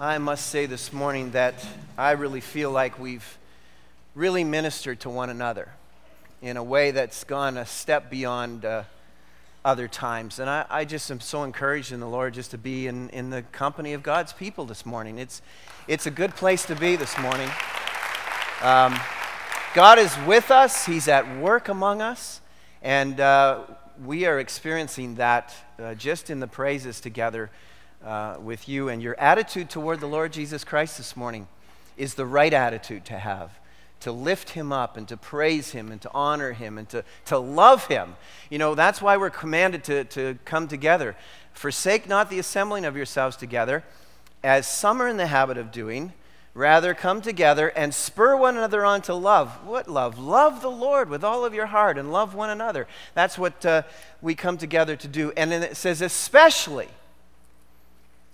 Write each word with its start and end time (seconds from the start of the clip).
I 0.00 0.18
must 0.18 0.46
say 0.50 0.66
this 0.66 0.92
morning 0.92 1.32
that 1.32 1.54
I 1.96 2.12
really 2.12 2.40
feel 2.40 2.70
like 2.70 3.00
we've 3.00 3.36
really 4.14 4.44
ministered 4.44 5.00
to 5.00 5.10
one 5.10 5.28
another 5.28 5.70
in 6.40 6.56
a 6.56 6.62
way 6.62 6.92
that's 6.92 7.24
gone 7.24 7.56
a 7.56 7.66
step 7.66 8.08
beyond 8.08 8.64
uh, 8.64 8.84
other 9.64 9.88
times. 9.88 10.38
And 10.38 10.48
I, 10.48 10.64
I, 10.70 10.84
just 10.84 11.10
am 11.10 11.18
so 11.18 11.42
encouraged 11.42 11.90
in 11.90 11.98
the 11.98 12.06
Lord 12.06 12.34
just 12.34 12.52
to 12.52 12.58
be 12.58 12.86
in, 12.86 13.10
in 13.10 13.30
the 13.30 13.42
company 13.42 13.92
of 13.92 14.04
God's 14.04 14.32
people 14.32 14.64
this 14.66 14.86
morning. 14.86 15.18
It's, 15.18 15.42
it's 15.88 16.06
a 16.06 16.12
good 16.12 16.36
place 16.36 16.64
to 16.66 16.76
be 16.76 16.94
this 16.94 17.18
morning. 17.18 17.50
Um, 18.62 18.96
God 19.74 19.98
is 19.98 20.16
with 20.28 20.52
us, 20.52 20.86
He's 20.86 21.08
at 21.08 21.40
work 21.40 21.68
among 21.68 22.02
us, 22.02 22.40
and 22.82 23.18
uh, 23.18 23.62
we 24.04 24.26
are 24.26 24.38
experiencing 24.38 25.16
that 25.16 25.52
uh, 25.76 25.96
just 25.96 26.30
in 26.30 26.38
the 26.38 26.46
praises 26.46 27.00
together 27.00 27.50
uh, 28.04 28.36
with 28.42 28.68
you. 28.68 28.88
And 28.88 29.02
your 29.02 29.18
attitude 29.18 29.70
toward 29.70 30.00
the 30.00 30.06
Lord 30.06 30.32
Jesus 30.32 30.64
Christ 30.64 30.96
this 30.96 31.16
morning 31.16 31.48
is 31.96 32.14
the 32.14 32.26
right 32.26 32.52
attitude 32.52 33.04
to 33.06 33.18
have 33.18 33.58
to 34.00 34.12
lift 34.12 34.50
him 34.50 34.72
up 34.72 34.96
and 34.96 35.08
to 35.08 35.16
praise 35.16 35.70
him 35.70 35.90
and 35.90 36.00
to 36.00 36.10
honor 36.12 36.52
him 36.52 36.78
and 36.78 36.88
to, 36.88 37.04
to 37.26 37.38
love 37.38 37.86
him. 37.86 38.16
You 38.50 38.58
know, 38.58 38.74
that's 38.74 39.02
why 39.02 39.16
we're 39.16 39.30
commanded 39.30 39.84
to, 39.84 40.04
to 40.04 40.38
come 40.44 40.68
together. 40.68 41.16
Forsake 41.52 42.08
not 42.08 42.30
the 42.30 42.38
assembling 42.38 42.84
of 42.84 42.96
yourselves 42.96 43.36
together, 43.36 43.82
as 44.44 44.68
some 44.68 45.02
are 45.02 45.08
in 45.08 45.16
the 45.16 45.26
habit 45.26 45.58
of 45.58 45.72
doing. 45.72 46.12
Rather, 46.54 46.94
come 46.94 47.20
together 47.20 47.68
and 47.68 47.94
spur 47.94 48.36
one 48.36 48.56
another 48.56 48.84
on 48.84 49.02
to 49.02 49.14
love. 49.14 49.66
What 49.66 49.88
love? 49.88 50.18
Love 50.18 50.62
the 50.62 50.70
Lord 50.70 51.08
with 51.08 51.22
all 51.22 51.44
of 51.44 51.54
your 51.54 51.66
heart 51.66 51.98
and 51.98 52.12
love 52.12 52.34
one 52.34 52.50
another. 52.50 52.86
That's 53.14 53.38
what 53.38 53.64
uh, 53.66 53.82
we 54.22 54.34
come 54.34 54.58
together 54.58 54.96
to 54.96 55.08
do. 55.08 55.32
And 55.36 55.52
then 55.52 55.62
it 55.62 55.76
says, 55.76 56.00
especially 56.02 56.88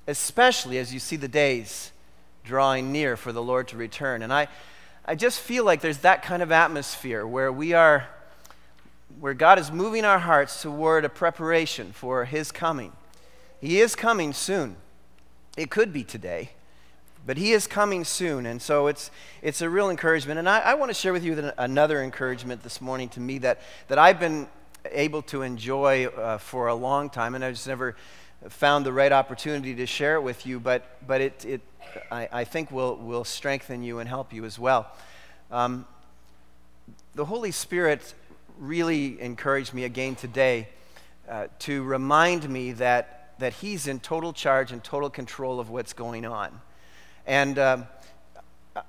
especially 0.07 0.79
as 0.79 0.93
you 0.93 1.01
see 1.01 1.17
the 1.17 1.29
days 1.29 1.93
drawing 2.45 2.93
near 2.93 3.17
for 3.17 3.33
the 3.33 3.43
Lord 3.43 3.69
to 3.69 3.77
return. 3.77 4.23
And 4.23 4.33
I, 4.33 4.49
I 5.05 5.15
just 5.15 5.41
feel 5.41 5.65
like 5.65 5.81
there's 5.81 5.99
that 5.99 6.23
kind 6.23 6.43
of 6.43 6.53
atmosphere 6.53 7.27
where 7.27 7.51
we 7.51 7.73
are, 7.73 8.09
where 9.19 9.35
God 9.35 9.59
is 9.59 9.73
moving 9.73 10.05
our 10.05 10.19
hearts 10.19 10.63
toward 10.63 11.05
a 11.05 11.09
preparation 11.09 11.93
for 11.93 12.27
His 12.27 12.53
coming. 12.53 12.93
He 13.61 13.81
is 13.81 13.97
coming 13.97 14.33
soon. 14.33 14.77
It 15.57 15.71
could 15.71 15.93
be 15.93 16.05
today, 16.05 16.51
but 17.25 17.39
He 17.39 17.53
is 17.53 17.67
coming 17.67 18.05
soon. 18.05 18.45
And 18.45 18.61
so 18.61 18.87
it's, 18.89 19.11
it's 19.41 19.63
a 19.63 19.71
real 19.71 19.89
encouragement. 19.89 20.39
And 20.39 20.49
I, 20.49 20.61
I 20.61 20.75
want 20.75 20.91
to 20.91 20.95
share 20.95 21.13
with 21.13 21.25
you 21.25 21.51
another 21.57 22.03
encouragement 22.03 22.63
this 22.63 22.81
morning 22.81 23.09
to 23.11 23.21
me 23.21 23.39
that, 23.39 23.61
that 23.89 23.99
I've 23.99 24.21
been 24.21 24.49
able 24.91 25.23
to 25.23 25.41
enjoy 25.43 26.07
uh, 26.07 26.37
for 26.37 26.69
a 26.69 26.75
long 26.75 27.09
time, 27.09 27.35
and 27.35 27.43
I've 27.43 27.55
just 27.55 27.67
never 27.67 27.97
found 28.49 28.85
the 28.85 28.93
right 28.93 29.13
opportunity 29.13 29.75
to 29.75 29.87
share 29.87 30.17
it 30.17 30.23
with 30.23 30.47
you, 30.47 30.61
but, 30.61 31.07
but 31.07 31.21
it, 31.21 31.45
it 31.45 31.61
I, 32.11 32.29
I 32.33 32.45
think 32.45 32.71
will, 32.71 32.97
will 32.97 33.25
strengthen 33.25 33.83
you 33.83 33.99
and 33.99 34.09
help 34.09 34.33
you 34.33 34.45
as 34.45 34.59
well. 34.59 34.91
Um, 35.51 35.87
the 37.15 37.25
Holy 37.25 37.51
Spirit 37.51 38.15
really 38.59 39.21
encouraged 39.21 39.73
me 39.73 39.85
again 39.85 40.15
today 40.15 40.69
uh, 41.29 41.47
to 41.61 41.83
remind 41.85 42.49
me 42.49 42.73
that, 42.73 43.35
that 43.39 43.55
He's 43.55 43.87
in 43.87 44.01
total 44.01 44.33
charge 44.33 44.73
and 44.73 44.83
total 44.83 45.11
control 45.11 45.61
of 45.61 45.71
what's 45.71 45.93
going 45.93 46.25
on. 46.27 46.61
And 47.27 47.59
um, 47.59 47.87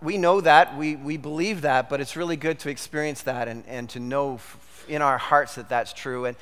we 0.02 0.18
know 0.18 0.42
that, 0.42 0.78
we, 0.78 0.96
we 0.96 1.18
believe 1.18 1.62
that, 1.62 1.90
but 1.90 2.02
it's 2.02 2.16
really 2.16 2.36
good 2.36 2.60
to 2.60 2.70
experience 2.70 3.22
that 3.24 3.48
and, 3.48 3.64
and 3.68 3.90
to 3.92 4.00
know 4.00 4.36
f- 4.36 4.86
in 4.90 5.02
our 5.02 5.18
hearts 5.18 5.56
that 5.56 5.70
that's 5.70 5.94
true. 5.94 6.26
And, 6.26 6.36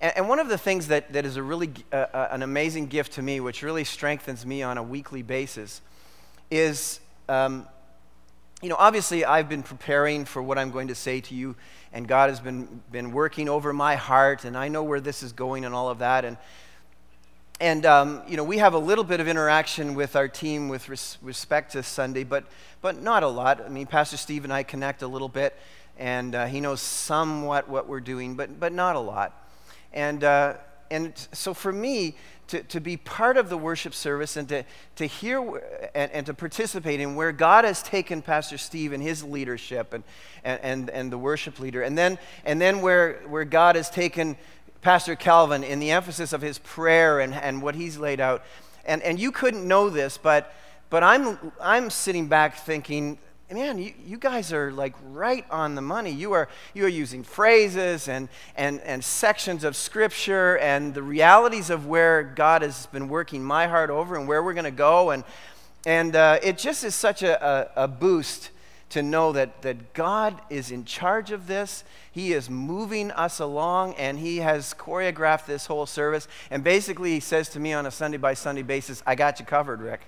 and, 0.00 0.16
and 0.16 0.28
one 0.28 0.38
of 0.38 0.48
the 0.48 0.58
things 0.58 0.88
that, 0.88 1.12
that 1.12 1.24
is 1.24 1.36
a 1.36 1.42
really, 1.42 1.70
uh, 1.92 2.06
uh, 2.12 2.28
an 2.30 2.42
amazing 2.42 2.86
gift 2.86 3.12
to 3.14 3.22
me, 3.22 3.40
which 3.40 3.62
really 3.62 3.84
strengthens 3.84 4.46
me 4.46 4.62
on 4.62 4.78
a 4.78 4.82
weekly 4.82 5.22
basis, 5.22 5.80
is, 6.50 7.00
um, 7.28 7.66
you 8.62 8.68
know, 8.68 8.76
obviously 8.78 9.24
I've 9.24 9.48
been 9.48 9.62
preparing 9.62 10.24
for 10.24 10.42
what 10.42 10.58
I'm 10.58 10.70
going 10.70 10.88
to 10.88 10.94
say 10.94 11.20
to 11.22 11.34
you, 11.34 11.56
and 11.92 12.06
God 12.06 12.30
has 12.30 12.40
been, 12.40 12.82
been 12.90 13.12
working 13.12 13.48
over 13.48 13.72
my 13.72 13.96
heart, 13.96 14.44
and 14.44 14.56
I 14.56 14.68
know 14.68 14.82
where 14.82 15.00
this 15.00 15.22
is 15.22 15.32
going 15.32 15.64
and 15.64 15.74
all 15.74 15.88
of 15.88 15.98
that. 15.98 16.24
And, 16.24 16.36
and 17.60 17.86
um, 17.86 18.22
you 18.28 18.36
know, 18.36 18.44
we 18.44 18.58
have 18.58 18.74
a 18.74 18.78
little 18.78 19.04
bit 19.04 19.20
of 19.20 19.28
interaction 19.28 19.94
with 19.94 20.16
our 20.16 20.28
team 20.28 20.68
with 20.68 20.88
res- 20.88 21.18
respect 21.22 21.72
to 21.72 21.82
Sunday, 21.82 22.24
but, 22.24 22.44
but 22.82 23.00
not 23.00 23.22
a 23.22 23.28
lot. 23.28 23.60
I 23.64 23.68
mean, 23.68 23.86
Pastor 23.86 24.16
Steve 24.16 24.44
and 24.44 24.52
I 24.52 24.62
connect 24.62 25.02
a 25.02 25.08
little 25.08 25.28
bit, 25.28 25.56
and 25.98 26.34
uh, 26.34 26.46
he 26.46 26.60
knows 26.60 26.80
somewhat 26.80 27.68
what 27.68 27.88
we're 27.88 28.00
doing, 28.00 28.36
but, 28.36 28.60
but 28.60 28.72
not 28.72 28.94
a 28.94 29.00
lot. 29.00 29.47
And, 29.92 30.24
uh, 30.24 30.54
and 30.90 31.12
so 31.32 31.54
for 31.54 31.72
me, 31.72 32.16
to, 32.48 32.62
to 32.62 32.80
be 32.80 32.96
part 32.96 33.36
of 33.36 33.50
the 33.50 33.58
worship 33.58 33.94
service 33.94 34.36
and 34.36 34.48
to, 34.48 34.64
to 34.96 35.06
hear 35.06 35.40
and, 35.94 36.10
and 36.12 36.26
to 36.26 36.34
participate 36.34 36.98
in 36.98 37.14
where 37.14 37.30
God 37.30 37.64
has 37.64 37.82
taken 37.82 38.22
Pastor 38.22 38.58
Steve 38.58 38.92
and 38.92 39.02
his 39.02 39.22
leadership 39.22 39.92
and, 39.92 40.02
and, 40.44 40.88
and 40.90 41.12
the 41.12 41.18
worship 41.18 41.60
leader, 41.60 41.82
and 41.82 41.96
then, 41.96 42.18
and 42.44 42.60
then 42.60 42.80
where, 42.80 43.20
where 43.28 43.44
God 43.44 43.76
has 43.76 43.90
taken 43.90 44.36
Pastor 44.80 45.14
Calvin 45.14 45.62
in 45.62 45.78
the 45.78 45.90
emphasis 45.90 46.32
of 46.32 46.40
his 46.40 46.58
prayer 46.58 47.20
and, 47.20 47.34
and 47.34 47.60
what 47.60 47.74
he's 47.74 47.98
laid 47.98 48.20
out. 48.20 48.42
And, 48.86 49.02
and 49.02 49.20
you 49.20 49.30
couldn't 49.30 49.66
know 49.66 49.90
this, 49.90 50.16
but, 50.16 50.54
but 50.88 51.02
I'm, 51.02 51.52
I'm 51.60 51.90
sitting 51.90 52.28
back 52.28 52.56
thinking, 52.56 53.18
man, 53.50 53.78
you, 53.78 53.94
you 54.04 54.18
guys 54.18 54.52
are 54.52 54.70
like 54.70 54.94
right 55.10 55.46
on 55.50 55.74
the 55.74 55.80
money. 55.80 56.10
You 56.10 56.32
are, 56.32 56.48
you 56.74 56.84
are 56.84 56.88
using 56.88 57.22
phrases 57.22 58.06
and, 58.06 58.28
and, 58.56 58.80
and 58.82 59.02
sections 59.02 59.64
of 59.64 59.74
scripture 59.74 60.58
and 60.58 60.92
the 60.92 61.02
realities 61.02 61.70
of 61.70 61.86
where 61.86 62.22
God 62.22 62.60
has 62.60 62.86
been 62.86 63.08
working 63.08 63.42
my 63.42 63.66
heart 63.66 63.88
over 63.88 64.16
and 64.16 64.28
where 64.28 64.42
we're 64.42 64.52
going 64.52 64.64
to 64.64 64.70
go. 64.70 65.10
And, 65.10 65.24
and 65.86 66.14
uh, 66.14 66.38
it 66.42 66.58
just 66.58 66.84
is 66.84 66.94
such 66.94 67.22
a, 67.22 67.72
a, 67.74 67.84
a 67.84 67.88
boost 67.88 68.50
to 68.90 69.02
know 69.02 69.32
that, 69.32 69.62
that 69.62 69.94
God 69.94 70.40
is 70.50 70.70
in 70.70 70.84
charge 70.84 71.30
of 71.30 71.46
this. 71.46 71.84
He 72.12 72.34
is 72.34 72.50
moving 72.50 73.10
us 73.12 73.38
along 73.38 73.94
and 73.94 74.18
He 74.18 74.38
has 74.38 74.74
choreographed 74.74 75.46
this 75.46 75.66
whole 75.66 75.86
service. 75.86 76.28
And 76.50 76.62
basically, 76.62 77.12
He 77.12 77.20
says 77.20 77.48
to 77.50 77.60
me 77.60 77.72
on 77.72 77.86
a 77.86 77.90
Sunday 77.90 78.18
by 78.18 78.34
Sunday 78.34 78.62
basis, 78.62 79.02
I 79.06 79.14
got 79.14 79.40
you 79.40 79.46
covered, 79.46 79.80
Rick. 79.80 80.02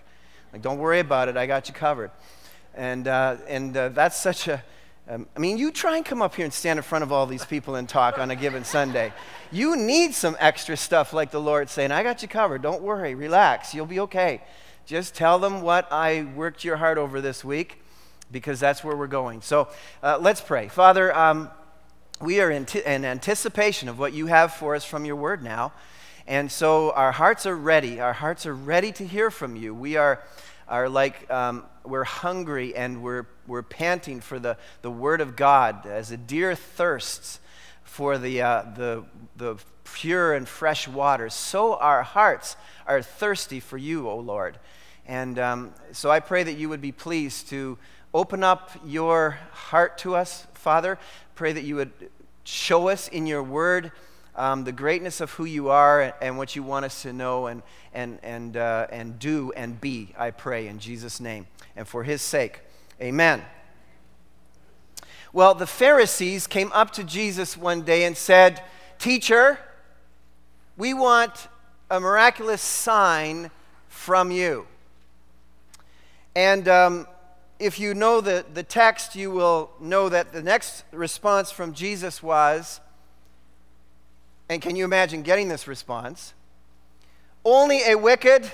Like, 0.52 0.60
don't 0.60 0.78
worry 0.78 1.00
about 1.00 1.28
it, 1.28 1.38
I 1.38 1.46
got 1.46 1.68
you 1.68 1.74
covered. 1.74 2.10
And, 2.74 3.08
uh, 3.08 3.36
and 3.48 3.76
uh, 3.76 3.88
that's 3.90 4.20
such 4.20 4.48
a, 4.48 4.62
um, 5.08 5.26
I 5.36 5.40
mean, 5.40 5.58
you 5.58 5.72
try 5.72 5.96
and 5.96 6.04
come 6.04 6.22
up 6.22 6.36
here 6.36 6.44
and 6.44 6.54
stand 6.54 6.78
in 6.78 6.82
front 6.84 7.02
of 7.02 7.10
all 7.10 7.26
these 7.26 7.44
people 7.44 7.74
and 7.74 7.88
talk 7.88 8.18
on 8.18 8.30
a 8.30 8.36
given 8.36 8.64
Sunday. 8.64 9.12
You 9.50 9.76
need 9.76 10.14
some 10.14 10.36
extra 10.38 10.76
stuff 10.76 11.12
like 11.12 11.32
the 11.32 11.40
Lord 11.40 11.68
saying, 11.68 11.90
I 11.90 12.02
got 12.02 12.22
you 12.22 12.28
covered. 12.28 12.62
Don't 12.62 12.82
worry. 12.82 13.14
Relax. 13.14 13.74
You'll 13.74 13.86
be 13.86 14.00
okay. 14.00 14.40
Just 14.86 15.14
tell 15.14 15.38
them 15.38 15.62
what 15.62 15.90
I 15.92 16.28
worked 16.36 16.64
your 16.64 16.76
heart 16.76 16.96
over 16.96 17.20
this 17.20 17.44
week 17.44 17.82
because 18.30 18.60
that's 18.60 18.84
where 18.84 18.96
we're 18.96 19.08
going. 19.08 19.42
So 19.42 19.68
uh, 20.02 20.18
let's 20.20 20.40
pray. 20.40 20.68
Father, 20.68 21.14
um, 21.16 21.50
we 22.20 22.40
are 22.40 22.50
in, 22.50 22.66
t- 22.66 22.82
in 22.84 23.04
anticipation 23.04 23.88
of 23.88 23.98
what 23.98 24.12
you 24.12 24.26
have 24.26 24.52
for 24.52 24.74
us 24.74 24.84
from 24.84 25.04
your 25.04 25.16
word 25.16 25.42
now. 25.42 25.72
And 26.26 26.52
so 26.52 26.92
our 26.92 27.10
hearts 27.12 27.46
are 27.46 27.56
ready. 27.56 28.00
Our 28.00 28.12
hearts 28.12 28.46
are 28.46 28.54
ready 28.54 28.92
to 28.92 29.06
hear 29.06 29.30
from 29.30 29.56
you. 29.56 29.74
We 29.74 29.96
are 29.96 30.22
are 30.70 30.88
like 30.88 31.30
um, 31.30 31.64
we're 31.84 32.04
hungry 32.04 32.74
and 32.74 33.02
we're, 33.02 33.26
we're 33.46 33.62
panting 33.62 34.20
for 34.20 34.38
the, 34.38 34.56
the 34.82 34.90
Word 34.90 35.20
of 35.20 35.36
God 35.36 35.84
as 35.84 36.10
a 36.10 36.16
deer 36.16 36.54
thirsts 36.54 37.40
for 37.82 38.16
the, 38.16 38.40
uh, 38.40 38.62
the, 38.76 39.04
the 39.36 39.56
pure 39.82 40.32
and 40.34 40.48
fresh 40.48 40.86
water. 40.86 41.28
So 41.28 41.74
our 41.74 42.02
hearts 42.02 42.56
are 42.86 43.02
thirsty 43.02 43.60
for 43.60 43.76
you, 43.76 44.08
O 44.08 44.16
Lord. 44.16 44.58
And 45.06 45.38
um, 45.38 45.74
so 45.92 46.10
I 46.10 46.20
pray 46.20 46.44
that 46.44 46.54
you 46.54 46.68
would 46.68 46.80
be 46.80 46.92
pleased 46.92 47.48
to 47.48 47.76
open 48.14 48.44
up 48.44 48.70
your 48.86 49.38
heart 49.52 49.98
to 49.98 50.14
us, 50.14 50.46
Father. 50.54 50.98
Pray 51.34 51.52
that 51.52 51.64
you 51.64 51.76
would 51.76 51.90
show 52.44 52.88
us 52.88 53.08
in 53.08 53.26
your 53.26 53.42
word 53.42 53.90
um, 54.40 54.64
the 54.64 54.72
greatness 54.72 55.20
of 55.20 55.30
who 55.32 55.44
you 55.44 55.68
are 55.68 56.00
and, 56.00 56.14
and, 56.22 56.38
what 56.38 56.56
you 56.56 56.62
want 56.62 56.86
us 56.86 57.02
to 57.02 57.12
know 57.12 57.46
and, 57.46 57.62
and, 57.92 58.18
and, 58.22 58.56
uh, 58.56 58.86
and 58.90 59.18
do 59.18 59.52
and 59.54 59.78
be, 59.78 60.14
I 60.16 60.30
pray, 60.30 60.66
in 60.66 60.78
Jesus' 60.78 61.20
name 61.20 61.46
and 61.76 61.86
for 61.86 62.04
his 62.04 62.22
sake. 62.22 62.60
Amen. 63.02 63.42
Well, 65.34 65.54
the 65.54 65.66
Pharisees 65.66 66.46
came 66.46 66.72
up 66.72 66.90
to 66.92 67.04
Jesus 67.04 67.54
one 67.54 67.82
day 67.82 68.04
and 68.04 68.16
said, 68.16 68.62
Teacher, 68.98 69.58
we 70.78 70.94
want 70.94 71.48
a 71.90 72.00
miraculous 72.00 72.62
sign 72.62 73.50
from 73.88 74.30
you. 74.30 74.66
And 76.34 76.66
um, 76.66 77.06
if 77.58 77.78
you 77.78 77.92
know 77.92 78.22
the, 78.22 78.46
the 78.54 78.62
text, 78.62 79.14
you 79.14 79.30
will 79.30 79.70
know 79.78 80.08
that 80.08 80.32
the 80.32 80.42
next 80.42 80.84
response 80.92 81.50
from 81.50 81.74
Jesus 81.74 82.22
was, 82.22 82.80
and 84.50 84.60
can 84.60 84.74
you 84.74 84.84
imagine 84.84 85.22
getting 85.22 85.46
this 85.48 85.68
response? 85.68 86.34
Only 87.44 87.88
a 87.88 87.94
wicked 87.94 88.50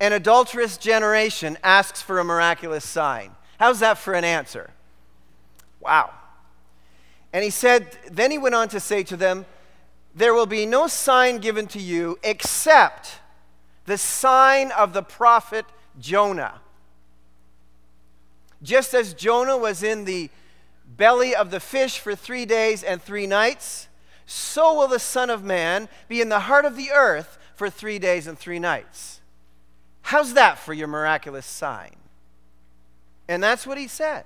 and 0.00 0.14
adulterous 0.14 0.78
generation 0.78 1.58
asks 1.62 2.00
for 2.00 2.18
a 2.18 2.24
miraculous 2.24 2.82
sign. 2.82 3.32
How's 3.60 3.80
that 3.80 3.98
for 3.98 4.14
an 4.14 4.24
answer? 4.24 4.70
Wow. 5.80 6.10
And 7.30 7.44
he 7.44 7.50
said, 7.50 7.98
then 8.10 8.30
he 8.30 8.38
went 8.38 8.54
on 8.54 8.70
to 8.70 8.80
say 8.80 9.02
to 9.02 9.16
them, 9.18 9.44
There 10.14 10.32
will 10.32 10.46
be 10.46 10.64
no 10.64 10.86
sign 10.86 11.38
given 11.38 11.66
to 11.68 11.78
you 11.78 12.18
except 12.24 13.18
the 13.84 13.98
sign 13.98 14.72
of 14.72 14.94
the 14.94 15.02
prophet 15.02 15.66
Jonah. 16.00 16.62
Just 18.62 18.94
as 18.94 19.12
Jonah 19.12 19.58
was 19.58 19.82
in 19.82 20.06
the 20.06 20.30
belly 20.96 21.34
of 21.34 21.50
the 21.50 21.60
fish 21.60 21.98
for 21.98 22.14
three 22.14 22.46
days 22.46 22.82
and 22.82 23.02
three 23.02 23.26
nights, 23.26 23.88
so 24.32 24.74
will 24.74 24.88
the 24.88 24.98
Son 24.98 25.28
of 25.28 25.44
Man 25.44 25.88
be 26.08 26.20
in 26.20 26.30
the 26.30 26.40
heart 26.40 26.64
of 26.64 26.76
the 26.76 26.90
earth 26.90 27.38
for 27.54 27.68
three 27.68 27.98
days 27.98 28.26
and 28.26 28.38
three 28.38 28.58
nights. 28.58 29.20
How's 30.02 30.34
that 30.34 30.58
for 30.58 30.72
your 30.72 30.88
miraculous 30.88 31.44
sign? 31.44 31.96
And 33.28 33.42
that's 33.42 33.66
what 33.66 33.78
he 33.78 33.86
said. 33.86 34.24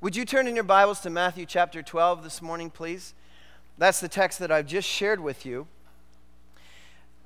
Would 0.00 0.14
you 0.14 0.24
turn 0.24 0.46
in 0.46 0.54
your 0.54 0.64
Bibles 0.64 1.00
to 1.00 1.10
Matthew 1.10 1.44
chapter 1.44 1.82
12 1.82 2.22
this 2.22 2.40
morning, 2.40 2.70
please? 2.70 3.14
That's 3.78 4.00
the 4.00 4.08
text 4.08 4.38
that 4.38 4.52
I've 4.52 4.66
just 4.66 4.88
shared 4.88 5.20
with 5.20 5.44
you. 5.44 5.66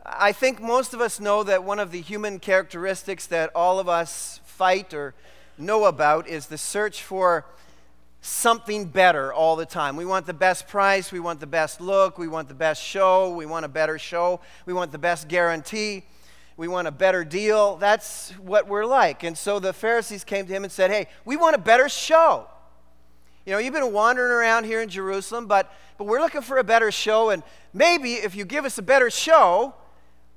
I 0.06 0.32
think 0.32 0.62
most 0.62 0.94
of 0.94 1.02
us 1.02 1.20
know 1.20 1.42
that 1.42 1.64
one 1.64 1.78
of 1.78 1.90
the 1.90 2.00
human 2.00 2.38
characteristics 2.38 3.26
that 3.26 3.50
all 3.54 3.78
of 3.78 3.88
us 3.88 4.40
fight 4.44 4.94
or 4.94 5.14
know 5.58 5.84
about 5.84 6.26
is 6.28 6.46
the 6.46 6.58
search 6.58 7.02
for 7.02 7.44
something 8.28 8.84
better 8.84 9.32
all 9.32 9.56
the 9.56 9.66
time. 9.66 9.96
We 9.96 10.04
want 10.04 10.26
the 10.26 10.34
best 10.34 10.68
price, 10.68 11.10
we 11.10 11.20
want 11.20 11.40
the 11.40 11.46
best 11.46 11.80
look, 11.80 12.18
we 12.18 12.28
want 12.28 12.48
the 12.48 12.54
best 12.54 12.82
show, 12.82 13.34
we 13.34 13.46
want 13.46 13.64
a 13.64 13.68
better 13.68 13.98
show, 13.98 14.40
we 14.66 14.72
want 14.72 14.92
the 14.92 14.98
best 14.98 15.28
guarantee, 15.28 16.04
we 16.56 16.68
want 16.68 16.88
a 16.88 16.92
better 16.92 17.24
deal. 17.24 17.76
That's 17.76 18.30
what 18.32 18.68
we're 18.68 18.84
like. 18.84 19.24
And 19.24 19.36
so 19.36 19.58
the 19.58 19.72
Pharisees 19.72 20.24
came 20.24 20.46
to 20.46 20.52
him 20.52 20.64
and 20.64 20.72
said, 20.72 20.90
Hey, 20.90 21.08
we 21.24 21.36
want 21.36 21.56
a 21.56 21.58
better 21.58 21.88
show. 21.88 22.46
You 23.46 23.52
know, 23.52 23.58
you've 23.58 23.72
been 23.72 23.92
wandering 23.92 24.30
around 24.30 24.64
here 24.64 24.82
in 24.82 24.90
Jerusalem, 24.90 25.46
but, 25.46 25.72
but 25.96 26.04
we're 26.04 26.20
looking 26.20 26.42
for 26.42 26.58
a 26.58 26.64
better 26.64 26.90
show, 26.90 27.30
and 27.30 27.42
maybe 27.72 28.14
if 28.14 28.36
you 28.36 28.44
give 28.44 28.66
us 28.66 28.76
a 28.76 28.82
better 28.82 29.08
show, 29.08 29.74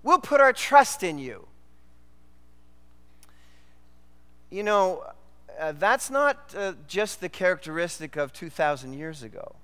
we'll 0.02 0.20
put 0.20 0.40
our 0.40 0.54
trust 0.54 1.04
in 1.04 1.20
you. 1.20 1.46
You 4.50 4.64
know, 4.64 5.04
uh, 5.62 5.74
that's 5.74 6.10
not 6.10 6.56
uh, 6.58 6.74
just 6.88 7.22
the 7.22 7.30
characteristic 7.30 8.16
of 8.16 8.34
2,000 8.34 8.94
years 8.94 9.22
ago. 9.22 9.56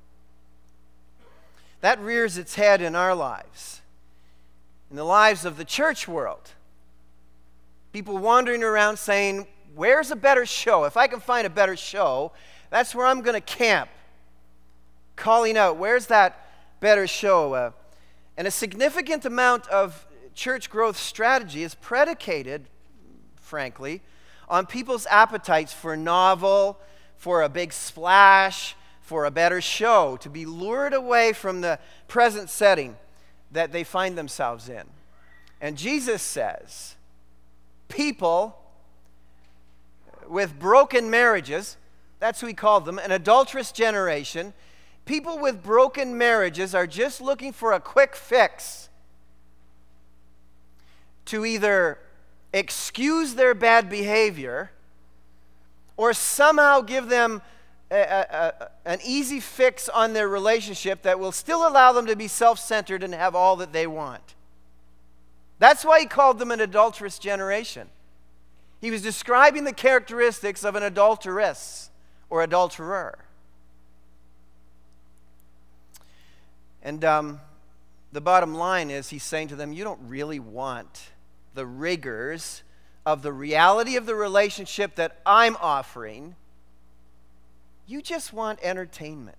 That 1.82 2.00
rears 2.00 2.38
its 2.38 2.56
head 2.56 2.82
in 2.82 2.96
our 2.96 3.16
lives, 3.16 3.82
in 4.92 4.96
the 4.96 5.04
lives 5.04 5.44
of 5.44 5.58
the 5.58 5.66
church 5.66 6.08
world. 6.08 6.52
People 7.92 8.18
wandering 8.20 8.64
around 8.64 8.98
saying, 8.98 9.48
Where's 9.76 10.12
a 10.12 10.16
better 10.16 10.46
show? 10.46 10.86
If 10.86 10.98
I 10.98 11.08
can 11.08 11.20
find 11.20 11.46
a 11.46 11.52
better 11.52 11.76
show, 11.76 12.32
that's 12.70 12.96
where 12.96 13.06
I'm 13.06 13.22
going 13.22 13.36
to 13.36 13.42
camp. 13.42 13.90
Calling 15.16 15.58
out, 15.58 15.78
Where's 15.78 16.08
that 16.08 16.48
better 16.80 17.08
show? 17.08 17.54
Uh, 17.54 17.72
and 18.38 18.48
a 18.48 18.52
significant 18.52 19.26
amount 19.26 19.68
of 19.68 20.08
church 20.36 20.70
growth 20.70 20.98
strategy 20.98 21.64
is 21.64 21.74
predicated, 21.74 22.68
frankly, 23.36 24.02
on 24.48 24.66
people's 24.66 25.06
appetites 25.08 25.74
for 25.74 25.98
novel, 25.98 26.78
for 27.18 27.42
a 27.42 27.50
big 27.50 27.74
splash, 27.74 28.76
for 29.02 29.26
a 29.26 29.32
better 29.32 29.62
show, 29.62 30.18
to 30.18 30.30
be 30.30 30.46
lured 30.46 30.94
away 30.94 31.34
from 31.34 31.62
the 31.62 31.80
present 32.08 32.50
setting 32.50 32.96
that 33.52 33.72
they 33.72 33.84
find 33.84 34.18
themselves 34.18 34.70
in. 34.70 34.84
And 35.60 35.78
Jesus 35.78 36.22
says, 36.22 36.96
people 37.88 38.58
with 40.28 40.60
broken 40.60 41.10
marriages, 41.10 41.78
that's 42.20 42.42
who 42.42 42.48
he 42.48 42.54
called 42.54 42.86
them, 42.86 43.00
an 43.00 43.12
adulterous 43.12 43.72
generation, 43.72 44.54
people 45.06 45.40
with 45.40 45.64
broken 45.64 46.18
marriages 46.18 46.76
are 46.76 46.88
just 46.88 47.22
looking 47.22 47.54
for 47.54 47.72
a 47.74 47.80
quick 47.80 48.16
fix 48.16 48.90
to 51.26 51.46
either 51.46 51.98
excuse 52.54 53.36
their 53.36 53.54
bad 53.54 53.90
behavior 53.90 54.72
or 55.96 56.14
somehow 56.14 56.82
give 56.82 57.10
them 57.10 57.42
a, 57.90 57.98
a, 57.98 58.70
an 58.86 59.00
easy 59.04 59.40
fix 59.40 59.88
on 59.90 60.14
their 60.14 60.28
relationship 60.28 61.04
that 61.04 61.20
will 61.20 61.32
still 61.32 61.68
allow 61.68 61.92
them 61.92 62.06
to 62.06 62.16
be 62.16 62.28
self 62.28 62.60
centered 62.60 63.04
and 63.04 63.14
have 63.14 63.36
all 63.36 63.56
that 63.58 63.74
they 63.74 63.88
want. 63.88 64.36
That's 65.60 65.84
why 65.84 66.02
he 66.02 66.06
called 66.06 66.40
them 66.40 66.52
an 66.52 66.62
adulterous 66.62 67.18
generation. 67.18 67.88
He 68.80 68.92
was 68.92 69.02
describing 69.02 69.64
the 69.64 69.74
characteristics 69.74 70.64
of 70.64 70.76
an 70.76 70.84
adulteress 70.84 71.90
or 72.30 72.44
adulterer. 72.44 73.18
And 76.84 77.04
um, 77.04 77.42
the 78.12 78.22
bottom 78.22 78.54
line 78.54 78.92
is, 78.92 79.10
he's 79.10 79.24
saying 79.24 79.48
to 79.50 79.56
them, 79.56 79.74
You 79.74 79.84
don't 79.84 80.00
really 80.08 80.40
want 80.40 81.10
the 81.58 81.66
rigors 81.66 82.62
of 83.04 83.24
the 83.24 83.34
reality 83.34 83.96
of 83.96 84.06
the 84.06 84.14
relationship 84.14 84.94
that 84.94 85.18
I'm 85.26 85.58
offering. 85.60 86.36
You 87.88 88.02
just 88.04 88.32
want 88.32 88.60
entertainment. 88.62 89.38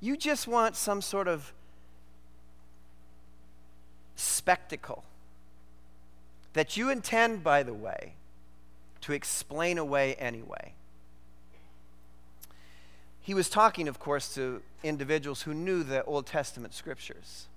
You 0.00 0.16
just 0.16 0.48
want 0.48 0.74
some 0.74 1.02
sort 1.02 1.28
of 1.28 1.52
spectacle 4.16 5.04
that 6.54 6.78
you 6.78 6.88
intend, 6.88 7.44
by 7.44 7.62
the 7.62 7.74
way, 7.74 8.14
to 9.02 9.12
explain 9.12 9.76
away 9.76 10.14
anyway. 10.14 10.72
He 13.20 13.34
was 13.34 13.50
talking, 13.50 13.86
of 13.86 13.98
course, 13.98 14.34
to 14.34 14.62
individuals 14.82 15.42
who 15.42 15.52
knew 15.52 15.82
the 15.82 16.02
Old 16.04 16.24
Testament 16.24 16.72
scriptures 16.72 17.48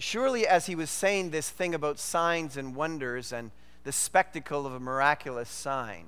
surely 0.00 0.46
as 0.46 0.66
he 0.66 0.74
was 0.74 0.88
saying 0.88 1.30
this 1.30 1.50
thing 1.50 1.74
about 1.74 1.98
signs 1.98 2.56
and 2.56 2.74
wonders 2.74 3.32
and 3.32 3.50
the 3.84 3.92
spectacle 3.92 4.66
of 4.66 4.74
a 4.74 4.80
miraculous 4.80 5.48
sign, 5.48 6.06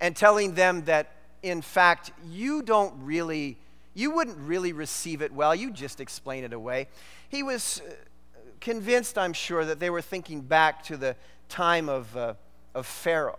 and 0.00 0.16
telling 0.16 0.54
them 0.54 0.84
that, 0.84 1.12
in 1.42 1.60
fact, 1.62 2.10
you 2.26 2.62
don't 2.62 2.94
really, 3.02 3.58
you 3.94 4.10
wouldn't 4.10 4.38
really 4.38 4.72
receive 4.72 5.22
it 5.22 5.32
well, 5.32 5.54
you 5.54 5.70
just 5.70 6.00
explain 6.00 6.42
it 6.42 6.52
away. 6.52 6.88
He 7.28 7.42
was 7.42 7.82
uh, 7.86 7.92
convinced, 8.60 9.18
I'm 9.18 9.34
sure, 9.34 9.64
that 9.64 9.78
they 9.78 9.90
were 9.90 10.02
thinking 10.02 10.40
back 10.40 10.82
to 10.84 10.96
the 10.96 11.16
time 11.48 11.88
of, 11.88 12.16
uh, 12.16 12.34
of 12.74 12.86
Pharaoh. 12.86 13.38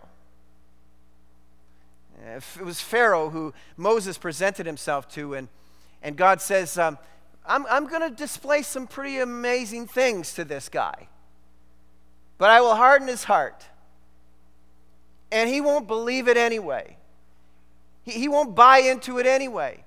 It 2.24 2.64
was 2.64 2.80
Pharaoh 2.80 3.30
who 3.30 3.52
Moses 3.76 4.18
presented 4.18 4.66
himself 4.66 5.08
to, 5.10 5.34
and, 5.34 5.48
and 6.00 6.16
God 6.16 6.40
says, 6.40 6.78
um, 6.78 6.98
I'm, 7.44 7.66
I'm 7.66 7.86
going 7.86 8.08
to 8.08 8.14
display 8.14 8.62
some 8.62 8.86
pretty 8.86 9.18
amazing 9.18 9.86
things 9.86 10.34
to 10.34 10.44
this 10.44 10.68
guy. 10.68 11.08
But 12.38 12.50
I 12.50 12.60
will 12.60 12.74
harden 12.74 13.08
his 13.08 13.24
heart. 13.24 13.66
And 15.30 15.48
he 15.48 15.60
won't 15.60 15.86
believe 15.86 16.28
it 16.28 16.36
anyway. 16.36 16.96
He, 18.04 18.12
he 18.12 18.28
won't 18.28 18.54
buy 18.54 18.78
into 18.78 19.18
it 19.18 19.26
anyway. 19.26 19.84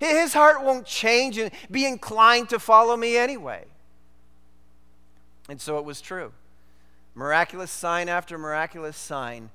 His 0.00 0.32
heart 0.32 0.62
won't 0.62 0.86
change 0.86 1.38
and 1.38 1.50
be 1.70 1.84
inclined 1.84 2.50
to 2.50 2.58
follow 2.58 2.96
me 2.96 3.16
anyway. 3.16 3.64
And 5.48 5.60
so 5.60 5.78
it 5.78 5.84
was 5.84 6.00
true. 6.00 6.32
Miraculous 7.14 7.70
sign 7.70 8.08
after 8.08 8.38
miraculous 8.38 8.96
sign. 8.96 9.50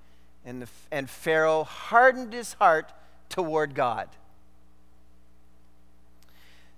And, 0.46 0.62
the, 0.62 0.68
and 0.92 1.10
Pharaoh 1.10 1.64
hardened 1.64 2.34
his 2.34 2.54
heart 2.54 2.92
toward 3.30 3.74
God. 3.74 4.10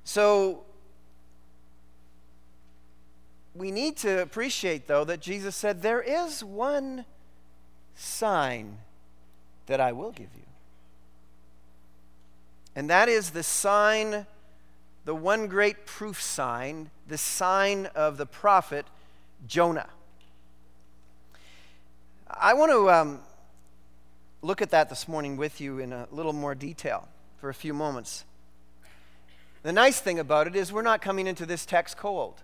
So 0.03 0.64
we 3.55 3.71
need 3.71 3.97
to 3.97 4.21
appreciate, 4.21 4.87
though, 4.87 5.05
that 5.05 5.21
Jesus 5.21 5.55
said, 5.55 5.81
There 5.81 6.01
is 6.01 6.43
one 6.43 7.05
sign 7.95 8.79
that 9.67 9.79
I 9.79 9.91
will 9.93 10.11
give 10.11 10.29
you. 10.35 10.43
And 12.75 12.89
that 12.89 13.07
is 13.07 13.31
the 13.31 13.43
sign, 13.43 14.27
the 15.05 15.15
one 15.15 15.47
great 15.47 15.85
proof 15.85 16.21
sign, 16.21 16.91
the 17.07 17.17
sign 17.17 17.85
of 17.95 18.17
the 18.17 18.25
prophet 18.25 18.85
Jonah. 19.47 19.89
I 22.29 22.53
want 22.53 22.71
to 22.71 22.89
um, 22.89 23.19
look 24.41 24.61
at 24.61 24.71
that 24.71 24.89
this 24.89 25.07
morning 25.07 25.37
with 25.37 25.61
you 25.61 25.79
in 25.79 25.93
a 25.93 26.07
little 26.11 26.33
more 26.33 26.53
detail 26.53 27.07
for 27.37 27.49
a 27.49 27.53
few 27.53 27.73
moments. 27.73 28.25
The 29.63 29.71
nice 29.71 29.99
thing 29.99 30.19
about 30.19 30.47
it 30.47 30.55
is 30.55 30.73
we're 30.73 30.81
not 30.81 31.01
coming 31.01 31.27
into 31.27 31.45
this 31.45 31.65
text 31.65 31.95
cold. 31.95 32.41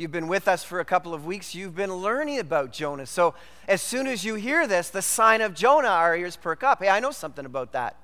You've 0.00 0.10
been 0.10 0.28
with 0.28 0.48
us 0.48 0.64
for 0.64 0.80
a 0.80 0.84
couple 0.86 1.12
of 1.12 1.26
weeks, 1.26 1.54
you've 1.54 1.76
been 1.76 1.92
learning 1.94 2.38
about 2.38 2.72
Jonah. 2.72 3.04
So 3.04 3.34
as 3.68 3.82
soon 3.82 4.06
as 4.06 4.24
you 4.24 4.34
hear 4.34 4.66
this, 4.66 4.88
the 4.88 5.02
sign 5.02 5.42
of 5.42 5.52
Jonah, 5.52 5.88
our 5.88 6.16
ears 6.16 6.36
perk 6.36 6.64
up. 6.64 6.82
Hey, 6.82 6.88
I 6.88 7.00
know 7.00 7.10
something 7.10 7.44
about 7.44 7.72
that. 7.72 7.96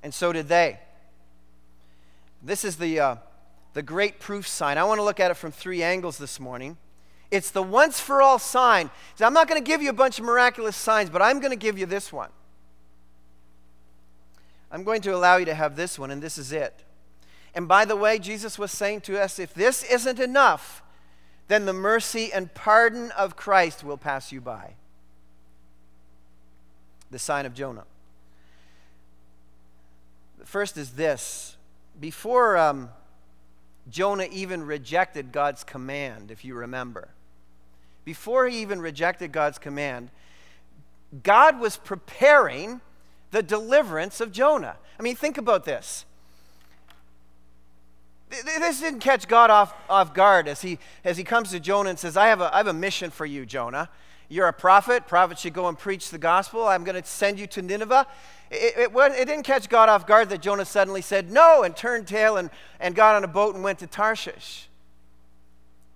And 0.00 0.14
so 0.14 0.32
did 0.32 0.46
they. 0.46 0.78
This 2.40 2.64
is 2.64 2.76
the, 2.76 3.00
uh, 3.00 3.16
the 3.72 3.82
great 3.82 4.20
proof 4.20 4.46
sign. 4.46 4.78
I 4.78 4.84
want 4.84 5.00
to 5.00 5.02
look 5.02 5.18
at 5.18 5.32
it 5.32 5.34
from 5.34 5.50
three 5.50 5.82
angles 5.82 6.18
this 6.18 6.38
morning. 6.38 6.76
It's 7.32 7.50
the 7.50 7.60
once 7.60 7.98
for 7.98 8.22
all 8.22 8.38
sign. 8.38 8.90
I'm 9.20 9.34
not 9.34 9.48
going 9.48 9.60
to 9.60 9.66
give 9.66 9.82
you 9.82 9.90
a 9.90 9.92
bunch 9.92 10.20
of 10.20 10.24
miraculous 10.24 10.76
signs, 10.76 11.10
but 11.10 11.20
I'm 11.20 11.40
going 11.40 11.50
to 11.50 11.56
give 11.56 11.76
you 11.76 11.86
this 11.86 12.12
one. 12.12 12.30
I'm 14.70 14.84
going 14.84 15.00
to 15.02 15.16
allow 15.16 15.36
you 15.36 15.46
to 15.46 15.54
have 15.54 15.74
this 15.74 15.98
one, 15.98 16.12
and 16.12 16.22
this 16.22 16.38
is 16.38 16.52
it. 16.52 16.84
And 17.58 17.66
by 17.66 17.84
the 17.84 17.96
way, 17.96 18.18
Jesus 18.18 18.58
was 18.58 18.70
saying 18.70 19.02
to 19.02 19.20
us 19.20 19.38
if 19.38 19.52
this 19.52 19.82
isn't 19.82 20.18
enough 20.18 20.82
then 21.48 21.64
the 21.64 21.72
mercy 21.72 22.30
and 22.32 22.52
pardon 22.54 23.10
of 23.12 23.34
Christ 23.34 23.82
will 23.82 23.96
pass 23.96 24.30
you 24.30 24.40
by. 24.40 24.74
The 27.10 27.18
sign 27.18 27.46
of 27.46 27.54
Jonah. 27.54 27.84
The 30.38 30.44
first 30.46 30.76
is 30.76 30.90
this 30.90 31.56
before 31.98 32.56
um, 32.58 32.90
Jonah 33.88 34.28
even 34.30 34.64
rejected 34.64 35.32
God's 35.32 35.64
command, 35.64 36.30
if 36.30 36.44
you 36.44 36.54
remember, 36.54 37.08
before 38.04 38.46
he 38.46 38.60
even 38.60 38.80
rejected 38.80 39.32
God's 39.32 39.58
command, 39.58 40.10
God 41.22 41.58
was 41.58 41.78
preparing 41.78 42.82
the 43.30 43.42
deliverance 43.42 44.20
of 44.20 44.32
Jonah. 44.32 44.76
I 44.98 45.02
mean, 45.02 45.16
think 45.16 45.38
about 45.38 45.64
this. 45.64 46.04
This 48.30 48.80
didn't 48.80 49.00
catch 49.00 49.26
God 49.26 49.50
off, 49.50 49.74
off 49.88 50.12
guard 50.12 50.48
as 50.48 50.60
he, 50.62 50.78
as 51.04 51.16
he 51.16 51.24
comes 51.24 51.50
to 51.50 51.60
Jonah 51.60 51.90
and 51.90 51.98
says, 51.98 52.16
I 52.16 52.28
have, 52.28 52.40
a, 52.40 52.52
I 52.52 52.58
have 52.58 52.66
a 52.66 52.72
mission 52.72 53.10
for 53.10 53.24
you, 53.24 53.46
Jonah. 53.46 53.88
You're 54.28 54.48
a 54.48 54.52
prophet. 54.52 55.06
Prophets 55.06 55.40
should 55.40 55.54
go 55.54 55.68
and 55.68 55.78
preach 55.78 56.10
the 56.10 56.18
gospel. 56.18 56.66
I'm 56.66 56.84
going 56.84 57.00
to 57.00 57.08
send 57.08 57.38
you 57.40 57.46
to 57.48 57.62
Nineveh. 57.62 58.06
It, 58.50 58.74
it, 58.76 58.92
it, 58.94 59.24
didn't 59.24 59.44
catch 59.44 59.68
God 59.68 59.88
off 59.88 60.06
guard 60.06 60.28
that 60.28 60.42
Jonah 60.42 60.66
suddenly 60.66 61.00
said 61.00 61.30
no 61.30 61.62
and 61.62 61.74
turned 61.74 62.06
tail 62.06 62.36
and, 62.36 62.50
and 62.80 62.94
got 62.94 63.14
on 63.14 63.24
a 63.24 63.28
boat 63.28 63.54
and 63.54 63.64
went 63.64 63.78
to 63.78 63.86
Tarshish. 63.86 64.68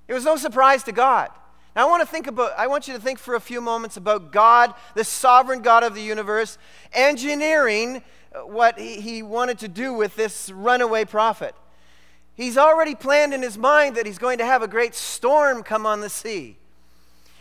It 0.09 0.15
was 0.15 0.25
no 0.25 0.37
surprise 0.37 0.83
to 0.85 0.93
God. 0.93 1.31
Now 1.75 1.87
I 1.87 1.91
want 1.91 2.03
to 2.03 2.07
think 2.07 2.27
about 2.27 2.53
I 2.59 2.67
want 2.67 2.87
you 2.87 2.95
to 2.95 3.01
think 3.01 3.19
for 3.19 3.35
a 3.35 3.41
few 3.41 3.63
moments 3.63 3.97
about 3.97 4.31
God, 4.31 4.75
the 4.95 5.05
sovereign 5.05 5.63
God 5.63 5.85
of 5.85 5.95
the 5.95 6.03
universe, 6.03 6.59
engineering 6.93 8.03
uh, 8.35 8.41
what 8.41 8.79
he, 8.79 9.01
he 9.01 9.23
wanted 9.23 9.59
to 9.61 9.69
do 9.69 9.95
with 9.95 10.15
this 10.15 10.51
runaway 10.51 11.07
prophet. 11.07 11.55
He's 12.35 12.57
already 12.57 12.95
planned 12.95 13.35
in 13.35 13.43
his 13.43 13.59
mind 13.59 13.97
that 13.97 14.07
he's 14.07 14.19
going 14.19 14.39
to 14.39 14.45
have 14.45 14.63
a 14.63 14.69
great 14.69 14.95
storm 14.95 15.63
come 15.63 15.85
on 15.85 16.01
the 16.01 16.09
sea. 16.09 16.57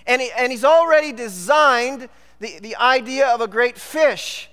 And, 0.06 0.22
he, 0.22 0.32
and 0.38 0.52
he's 0.52 0.66
already 0.66 1.14
designed 1.14 2.10
the, 2.40 2.60
the 2.60 2.76
idea 2.76 3.28
of 3.28 3.40
a 3.40 3.48
great 3.48 3.78
fish. 3.78 4.50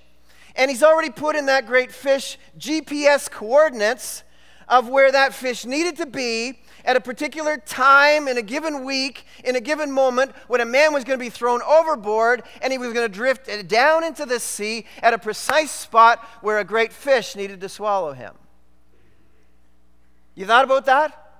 And 0.55 0.69
he's 0.69 0.83
already 0.83 1.09
put 1.09 1.35
in 1.35 1.47
that 1.47 1.65
great 1.65 1.91
fish 1.91 2.37
GPS 2.57 3.29
coordinates 3.29 4.23
of 4.67 4.87
where 4.87 5.11
that 5.11 5.33
fish 5.33 5.65
needed 5.65 5.97
to 5.97 6.05
be 6.05 6.59
at 6.85 6.95
a 6.95 7.01
particular 7.01 7.57
time 7.57 8.27
in 8.27 8.37
a 8.37 8.41
given 8.41 8.85
week, 8.85 9.25
in 9.43 9.55
a 9.55 9.61
given 9.61 9.91
moment, 9.91 10.31
when 10.47 10.61
a 10.61 10.65
man 10.65 10.93
was 10.93 11.03
going 11.03 11.19
to 11.19 11.23
be 11.23 11.29
thrown 11.29 11.61
overboard 11.63 12.43
and 12.61 12.71
he 12.71 12.77
was 12.77 12.93
going 12.93 13.09
to 13.09 13.13
drift 13.13 13.49
down 13.67 14.03
into 14.03 14.25
the 14.25 14.39
sea 14.39 14.85
at 15.01 15.13
a 15.13 15.17
precise 15.17 15.71
spot 15.71 16.23
where 16.41 16.59
a 16.59 16.63
great 16.63 16.93
fish 16.93 17.35
needed 17.35 17.59
to 17.59 17.67
swallow 17.69 18.13
him. 18.13 18.33
You 20.39 20.45
thought 20.45 20.63
about 20.63 20.85
that? 20.85 21.33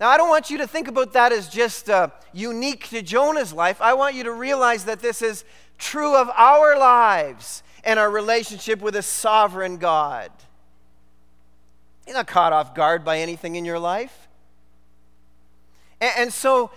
Now, 0.00 0.08
I 0.08 0.16
don't 0.16 0.30
want 0.30 0.48
you 0.48 0.56
to 0.56 0.66
think 0.66 0.88
about 0.88 1.12
that 1.12 1.30
as 1.30 1.46
just 1.46 1.90
uh, 1.90 2.08
unique 2.32 2.88
to 2.88 3.02
Jonah's 3.02 3.52
life. 3.52 3.82
I 3.82 3.92
want 3.92 4.14
you 4.14 4.24
to 4.24 4.32
realize 4.32 4.86
that 4.86 5.00
this 5.00 5.20
is 5.20 5.44
true 5.76 6.16
of 6.16 6.30
our 6.30 6.78
lives 6.78 7.62
and 7.84 7.98
our 7.98 8.10
relationship 8.10 8.80
with 8.80 8.96
a 8.96 9.02
sovereign 9.02 9.76
God. 9.76 10.30
You're 12.06 12.16
not 12.16 12.26
caught 12.26 12.54
off 12.54 12.74
guard 12.74 13.04
by 13.04 13.18
anything 13.18 13.56
in 13.56 13.66
your 13.66 13.78
life. 13.78 14.26
And, 16.00 16.12
and 16.16 16.32
so, 16.32 16.70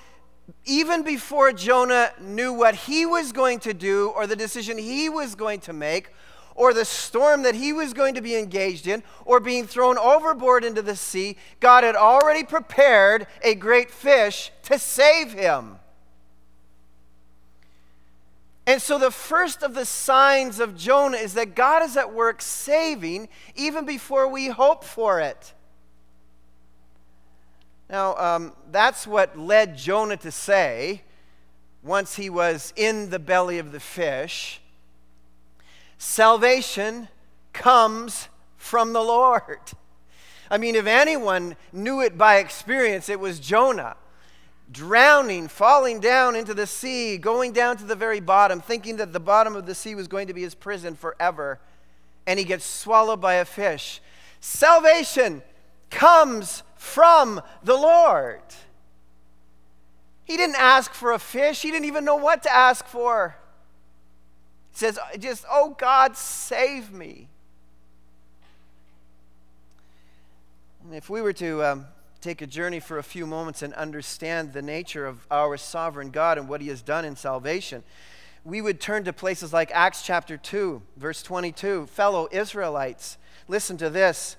even 0.65 1.03
before 1.03 1.53
Jonah 1.53 2.11
knew 2.19 2.51
what 2.51 2.75
he 2.75 3.05
was 3.05 3.31
going 3.31 3.59
to 3.59 3.73
do 3.73 4.09
or 4.09 4.27
the 4.27 4.35
decision 4.35 4.77
he 4.77 5.07
was 5.07 5.33
going 5.35 5.61
to 5.61 5.71
make, 5.71 6.09
or 6.59 6.73
the 6.73 6.83
storm 6.83 7.43
that 7.43 7.55
he 7.55 7.71
was 7.71 7.93
going 7.93 8.13
to 8.13 8.21
be 8.21 8.35
engaged 8.35 8.85
in, 8.85 9.01
or 9.23 9.39
being 9.39 9.65
thrown 9.65 9.97
overboard 9.97 10.65
into 10.65 10.81
the 10.81 10.95
sea, 10.95 11.37
God 11.61 11.85
had 11.85 11.95
already 11.95 12.43
prepared 12.43 13.27
a 13.41 13.55
great 13.55 13.89
fish 13.89 14.51
to 14.63 14.77
save 14.77 15.31
him. 15.31 15.77
And 18.67 18.81
so, 18.81 18.99
the 18.99 19.09
first 19.09 19.63
of 19.63 19.73
the 19.73 19.85
signs 19.85 20.59
of 20.59 20.75
Jonah 20.75 21.15
is 21.15 21.33
that 21.35 21.55
God 21.55 21.81
is 21.81 21.95
at 21.95 22.13
work 22.13 22.41
saving 22.41 23.29
even 23.55 23.85
before 23.85 24.27
we 24.27 24.49
hope 24.49 24.83
for 24.83 25.21
it. 25.21 25.53
Now, 27.89 28.17
um, 28.17 28.53
that's 28.69 29.07
what 29.07 29.39
led 29.39 29.77
Jonah 29.77 30.17
to 30.17 30.29
say, 30.29 31.03
once 31.81 32.17
he 32.17 32.29
was 32.29 32.73
in 32.75 33.11
the 33.11 33.17
belly 33.17 33.59
of 33.59 33.71
the 33.71 33.79
fish, 33.79 34.59
Salvation 35.99 37.09
comes 37.51 38.29
from 38.55 38.93
the 38.93 39.01
Lord. 39.01 39.59
I 40.49 40.57
mean, 40.57 40.75
if 40.75 40.87
anyone 40.87 41.57
knew 41.73 41.99
it 42.01 42.17
by 42.17 42.37
experience, 42.37 43.09
it 43.09 43.19
was 43.19 43.37
Jonah. 43.37 43.97
Drowning, 44.71 45.49
falling 45.49 45.99
down 45.99 46.37
into 46.37 46.53
the 46.53 46.65
sea, 46.65 47.17
going 47.17 47.51
down 47.51 47.75
to 47.77 47.83
the 47.83 47.95
very 47.95 48.21
bottom, 48.21 48.61
thinking 48.61 48.95
that 48.95 49.11
the 49.11 49.19
bottom 49.19 49.57
of 49.57 49.65
the 49.65 49.75
sea 49.75 49.93
was 49.93 50.07
going 50.07 50.27
to 50.27 50.33
be 50.33 50.41
his 50.41 50.55
prison 50.55 50.95
forever, 50.95 51.59
and 52.25 52.39
he 52.39 52.45
gets 52.45 52.65
swallowed 52.65 53.19
by 53.19 53.33
a 53.33 53.45
fish. 53.45 53.99
Salvation 54.39 55.41
comes 55.89 56.63
from 56.75 57.41
the 57.61 57.75
Lord. 57.75 58.41
He 60.23 60.37
didn't 60.37 60.59
ask 60.59 60.93
for 60.93 61.11
a 61.11 61.19
fish, 61.19 61.61
he 61.61 61.71
didn't 61.71 61.87
even 61.87 62.05
know 62.05 62.15
what 62.15 62.43
to 62.43 62.55
ask 62.55 62.85
for 62.85 63.35
says, 64.71 64.99
just, 65.19 65.45
oh 65.49 65.75
God, 65.77 66.15
save 66.15 66.91
me. 66.91 67.27
And 70.83 70.95
if 70.95 71.09
we 71.09 71.21
were 71.21 71.33
to 71.33 71.63
um, 71.63 71.85
take 72.21 72.41
a 72.41 72.47
journey 72.47 72.79
for 72.79 72.97
a 72.97 73.03
few 73.03 73.27
moments 73.27 73.61
and 73.61 73.73
understand 73.73 74.53
the 74.53 74.61
nature 74.61 75.05
of 75.05 75.27
our 75.29 75.57
sovereign 75.57 76.09
God 76.09 76.37
and 76.37 76.47
what 76.47 76.61
he 76.61 76.67
has 76.69 76.81
done 76.81 77.05
in 77.05 77.15
salvation, 77.15 77.83
we 78.43 78.61
would 78.61 78.79
turn 78.79 79.03
to 79.03 79.13
places 79.13 79.53
like 79.53 79.69
Acts 79.73 80.03
chapter 80.03 80.37
2, 80.37 80.81
verse 80.97 81.21
22. 81.21 81.87
Fellow 81.87 82.27
Israelites, 82.31 83.17
listen 83.47 83.77
to 83.77 83.89
this 83.89 84.37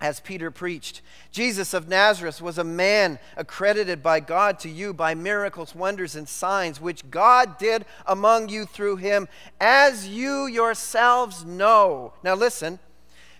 as 0.00 0.20
Peter 0.20 0.50
preached. 0.50 1.02
Jesus 1.30 1.74
of 1.74 1.88
Nazareth 1.88 2.40
was 2.40 2.58
a 2.58 2.64
man 2.64 3.18
accredited 3.36 4.02
by 4.02 4.20
God 4.20 4.58
to 4.60 4.68
you 4.68 4.92
by 4.92 5.14
miracles, 5.14 5.74
wonders, 5.74 6.16
and 6.16 6.28
signs, 6.28 6.80
which 6.80 7.10
God 7.10 7.58
did 7.58 7.84
among 8.06 8.48
you 8.48 8.64
through 8.64 8.96
him, 8.96 9.28
as 9.60 10.08
you 10.08 10.46
yourselves 10.46 11.44
know. 11.44 12.14
Now, 12.22 12.34
listen, 12.34 12.78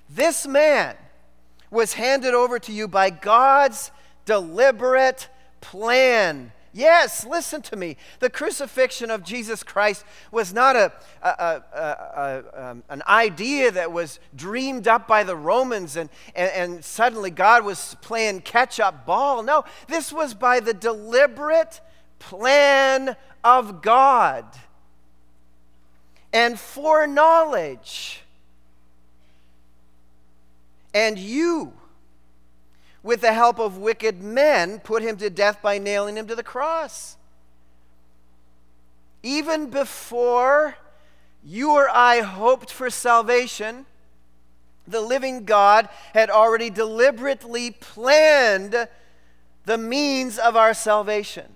this 0.09 0.47
man 0.47 0.97
was 1.71 1.95
handed 1.95 2.35
over 2.35 2.59
to 2.59 2.73
you 2.73 2.89
by 2.89 3.11
God's 3.11 3.91
deliberate 4.25 5.29
plan 5.61 6.53
Yes, 6.73 7.27
listen 7.27 7.63
to 7.63 7.77
me. 7.77 7.97
The 8.21 8.31
crucifixion 8.31 9.11
of 9.11 9.25
Jesus 9.25 9.65
Christ 9.65 10.05
was 10.31 10.55
not 10.55 10.77
a, 10.77 10.93
a, 11.23 11.29
a, 11.29 11.63
a 11.75 12.71
um, 12.71 12.85
an 12.89 13.03
idea 13.09 13.73
that 13.73 13.91
was 13.91 14.21
dreamed 14.37 14.87
up 14.87 15.09
by 15.09 15.25
the 15.25 15.35
Romans 15.35 15.97
and, 15.97 16.09
and, 16.35 16.51
and 16.53 16.85
suddenly 16.85 17.31
God 17.31 17.65
was 17.65 17.97
playing 18.03 18.43
catch 18.43 18.79
up 18.79 19.05
ball. 19.05 19.43
No, 19.43 19.65
this 19.89 20.13
was 20.13 20.33
by 20.33 20.61
the 20.61 20.75
deliberate 20.75 21.81
plan 22.21 23.17
of 23.43 23.83
God 23.83 24.45
and 26.33 26.59
foreknowledge. 26.59 28.23
And 30.95 31.19
you 31.19 31.73
with 33.03 33.21
the 33.23 33.33
help 33.33 33.59
of 33.59 33.79
wicked 33.79 34.23
men, 34.23 34.79
put 34.81 35.03
him 35.03 35.17
to 35.17 35.31
death 35.31 35.63
by 35.63 35.79
nailing 35.79 36.17
him 36.17 36.27
to 36.27 36.35
the 36.35 36.43
cross. 36.43 37.17
Even 39.23 39.71
before 39.71 40.77
you 41.45 41.73
or 41.73 41.89
I 41.89 42.21
hoped 42.21 42.71
for 42.71 42.91
salvation, 42.91 43.87
the 44.87 45.01
living 45.01 45.45
God 45.45 45.89
had 46.15 46.31
already 46.31 46.69
deliberately 46.69 47.71
planned 47.71 48.89
the 49.65 49.79
means 49.79 50.39
of 50.39 50.57
our 50.57 50.75
salvation. 50.75 51.47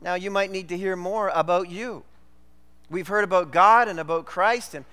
Now, 0.00 0.14
you 0.14 0.30
might 0.30 0.50
need 0.50 0.68
to 0.68 0.76
hear 0.76 0.96
more 0.96 1.30
about 1.34 1.70
you. 1.70 2.02
We've 2.90 3.08
heard 3.08 3.24
about 3.24 3.52
God 3.52 3.88
and 3.88 3.98
about 3.98 4.26
Christ, 4.26 4.74
and 4.74 4.84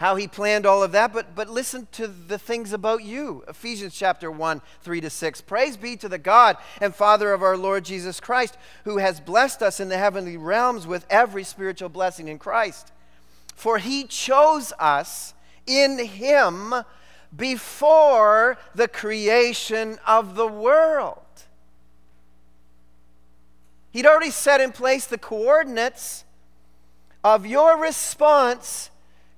how 0.00 0.16
he 0.16 0.26
planned 0.26 0.64
all 0.64 0.82
of 0.82 0.92
that, 0.92 1.12
but, 1.12 1.34
but 1.34 1.50
listen 1.50 1.86
to 1.92 2.06
the 2.06 2.38
things 2.38 2.72
about 2.72 3.04
you. 3.04 3.44
Ephesians 3.46 3.94
chapter 3.94 4.30
1, 4.30 4.62
3 4.80 5.00
to 5.02 5.10
6. 5.10 5.40
Praise 5.42 5.76
be 5.76 5.94
to 5.94 6.08
the 6.08 6.16
God 6.16 6.56
and 6.80 6.94
Father 6.94 7.34
of 7.34 7.42
our 7.42 7.54
Lord 7.54 7.84
Jesus 7.84 8.18
Christ, 8.18 8.56
who 8.84 8.96
has 8.96 9.20
blessed 9.20 9.60
us 9.60 9.78
in 9.78 9.90
the 9.90 9.98
heavenly 9.98 10.38
realms 10.38 10.86
with 10.86 11.04
every 11.10 11.44
spiritual 11.44 11.90
blessing 11.90 12.28
in 12.28 12.38
Christ. 12.38 12.92
For 13.54 13.76
he 13.76 14.04
chose 14.04 14.72
us 14.78 15.34
in 15.66 15.98
him 15.98 16.72
before 17.36 18.56
the 18.74 18.88
creation 18.88 19.98
of 20.06 20.34
the 20.34 20.48
world. 20.48 21.18
He'd 23.90 24.06
already 24.06 24.30
set 24.30 24.62
in 24.62 24.72
place 24.72 25.04
the 25.04 25.18
coordinates 25.18 26.24
of 27.22 27.44
your 27.44 27.78
response 27.78 28.88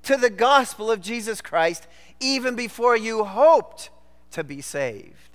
to 0.04 0.16
the 0.16 0.30
gospel 0.30 0.90
of 0.90 1.00
Jesus 1.00 1.40
Christ 1.40 1.86
even 2.20 2.54
before 2.54 2.96
you 2.96 3.24
hoped 3.24 3.90
to 4.32 4.44
be 4.44 4.60
saved. 4.60 5.32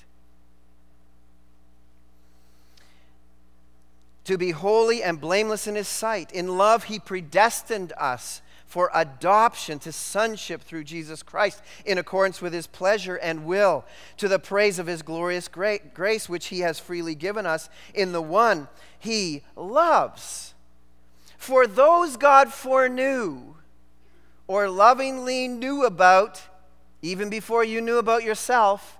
to 4.27 4.37
be 4.37 4.51
holy 4.51 5.01
and 5.01 5.21
blameless 5.21 5.67
in 5.67 5.75
his 5.75 5.87
sight. 5.87 6.33
In 6.33 6.57
love, 6.57 6.83
he 6.83 6.99
predestined 6.99 7.93
us 7.97 8.41
for 8.65 8.91
adoption 8.93 9.79
to 9.79 9.91
sonship 9.93 10.61
through 10.61 10.83
Jesus 10.83 11.23
Christ 11.23 11.61
in 11.85 11.97
accordance 11.97 12.41
with 12.41 12.51
his 12.51 12.67
pleasure 12.67 13.15
and 13.15 13.45
will, 13.45 13.85
to 14.17 14.27
the 14.27 14.37
praise 14.37 14.79
of 14.79 14.87
his 14.87 15.01
glorious 15.01 15.47
grace, 15.47 16.27
which 16.27 16.47
he 16.47 16.59
has 16.59 16.77
freely 16.77 17.15
given 17.15 17.45
us 17.45 17.69
in 17.93 18.11
the 18.11 18.21
one 18.21 18.67
he 18.99 19.43
loves. 19.55 20.53
For 21.37 21.65
those 21.65 22.17
God 22.17 22.51
foreknew 22.51 23.55
or 24.47 24.69
lovingly 24.69 25.47
knew 25.47 25.85
about, 25.85 26.41
even 27.01 27.29
before 27.29 27.63
you 27.63 27.81
knew 27.81 27.97
about 27.97 28.23
yourself, 28.23 28.97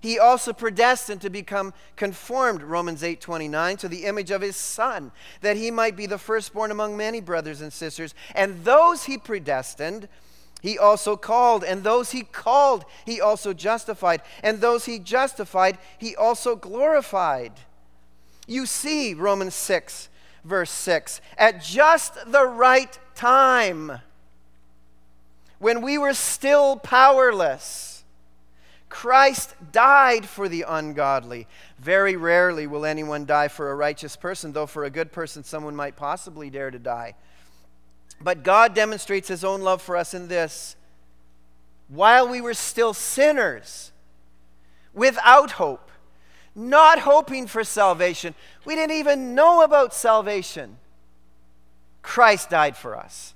he 0.00 0.18
also 0.18 0.52
predestined 0.52 1.20
to 1.20 1.30
become 1.30 1.74
conformed 1.94 2.62
romans 2.62 3.02
8:29 3.02 3.76
to 3.78 3.88
the 3.88 4.06
image 4.06 4.30
of 4.30 4.40
his 4.40 4.56
son 4.56 5.12
that 5.42 5.58
he 5.58 5.70
might 5.70 5.94
be 5.94 6.06
the 6.06 6.18
firstborn 6.18 6.70
among 6.70 6.96
many 6.96 7.20
brothers 7.20 7.60
and 7.60 7.72
sisters. 7.72 8.14
And 8.34 8.64
those 8.64 9.04
he 9.04 9.18
predestined 9.18 10.08
he 10.62 10.78
also 10.78 11.16
called. 11.16 11.64
And 11.64 11.84
those 11.84 12.12
he 12.12 12.22
called 12.22 12.84
he 13.04 13.20
also 13.20 13.52
justified. 13.52 14.22
And 14.42 14.60
those 14.60 14.86
he 14.86 14.98
justified 14.98 15.78
he 15.98 16.16
also 16.16 16.56
glorified. 16.56 17.52
You 18.46 18.64
see 18.64 19.12
romans 19.12 19.54
6 19.54 20.08
verse 20.44 20.70
6 20.70 21.20
at 21.36 21.62
just 21.62 22.14
the 22.30 22.46
right 22.46 22.98
time 23.14 24.00
when 25.58 25.82
we 25.82 25.98
were 25.98 26.14
still 26.14 26.76
powerless 26.76 27.90
Christ 28.90 29.54
died 29.70 30.26
for 30.28 30.48
the 30.48 30.64
ungodly. 30.68 31.46
Very 31.78 32.16
rarely 32.16 32.66
will 32.66 32.84
anyone 32.84 33.24
die 33.24 33.48
for 33.48 33.70
a 33.70 33.74
righteous 33.74 34.16
person, 34.16 34.52
though 34.52 34.66
for 34.66 34.84
a 34.84 34.90
good 34.90 35.12
person, 35.12 35.44
someone 35.44 35.76
might 35.76 35.96
possibly 35.96 36.50
dare 36.50 36.72
to 36.72 36.78
die. 36.78 37.14
But 38.20 38.42
God 38.42 38.74
demonstrates 38.74 39.28
his 39.28 39.44
own 39.44 39.62
love 39.62 39.80
for 39.80 39.96
us 39.96 40.12
in 40.12 40.28
this 40.28 40.76
while 41.88 42.28
we 42.28 42.40
were 42.40 42.54
still 42.54 42.92
sinners, 42.92 43.92
without 44.92 45.52
hope, 45.52 45.89
not 46.60 46.98
hoping 47.00 47.46
for 47.46 47.64
salvation, 47.64 48.34
we 48.64 48.74
didn't 48.74 48.96
even 48.96 49.34
know 49.34 49.62
about 49.62 49.94
salvation. 49.94 50.76
Christ 52.02 52.50
died 52.50 52.76
for 52.76 52.96
us. 52.96 53.34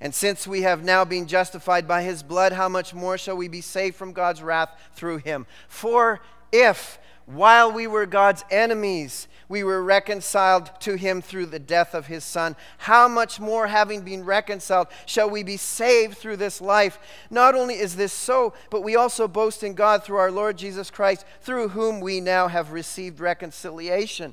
And 0.00 0.12
since 0.12 0.46
we 0.46 0.62
have 0.62 0.82
now 0.82 1.04
been 1.04 1.28
justified 1.28 1.86
by 1.86 2.02
his 2.02 2.24
blood, 2.24 2.52
how 2.52 2.68
much 2.68 2.92
more 2.92 3.16
shall 3.16 3.36
we 3.36 3.46
be 3.46 3.60
saved 3.60 3.94
from 3.94 4.12
God's 4.12 4.42
wrath 4.42 4.70
through 4.96 5.18
him? 5.18 5.46
For 5.68 6.20
if, 6.50 6.98
while 7.24 7.70
we 7.70 7.86
were 7.86 8.04
God's 8.04 8.44
enemies, 8.50 9.28
we 9.52 9.62
were 9.62 9.82
reconciled 9.82 10.70
to 10.80 10.96
him 10.96 11.20
through 11.20 11.44
the 11.44 11.58
death 11.58 11.92
of 11.92 12.06
his 12.06 12.24
son, 12.24 12.56
how 12.78 13.06
much 13.06 13.38
more, 13.38 13.66
having 13.66 14.00
been 14.00 14.24
reconciled, 14.24 14.86
shall 15.04 15.28
we 15.28 15.42
be 15.42 15.58
saved 15.58 16.16
through 16.16 16.38
this 16.38 16.58
life? 16.62 16.98
Not 17.28 17.54
only 17.54 17.74
is 17.74 17.96
this 17.96 18.14
so, 18.14 18.54
but 18.70 18.80
we 18.80 18.96
also 18.96 19.28
boast 19.28 19.62
in 19.62 19.74
God 19.74 20.04
through 20.04 20.16
our 20.16 20.30
Lord 20.30 20.56
Jesus 20.56 20.90
Christ, 20.90 21.26
through 21.42 21.68
whom 21.68 22.00
we 22.00 22.18
now 22.18 22.48
have 22.48 22.72
received 22.72 23.20
reconciliation. 23.20 24.32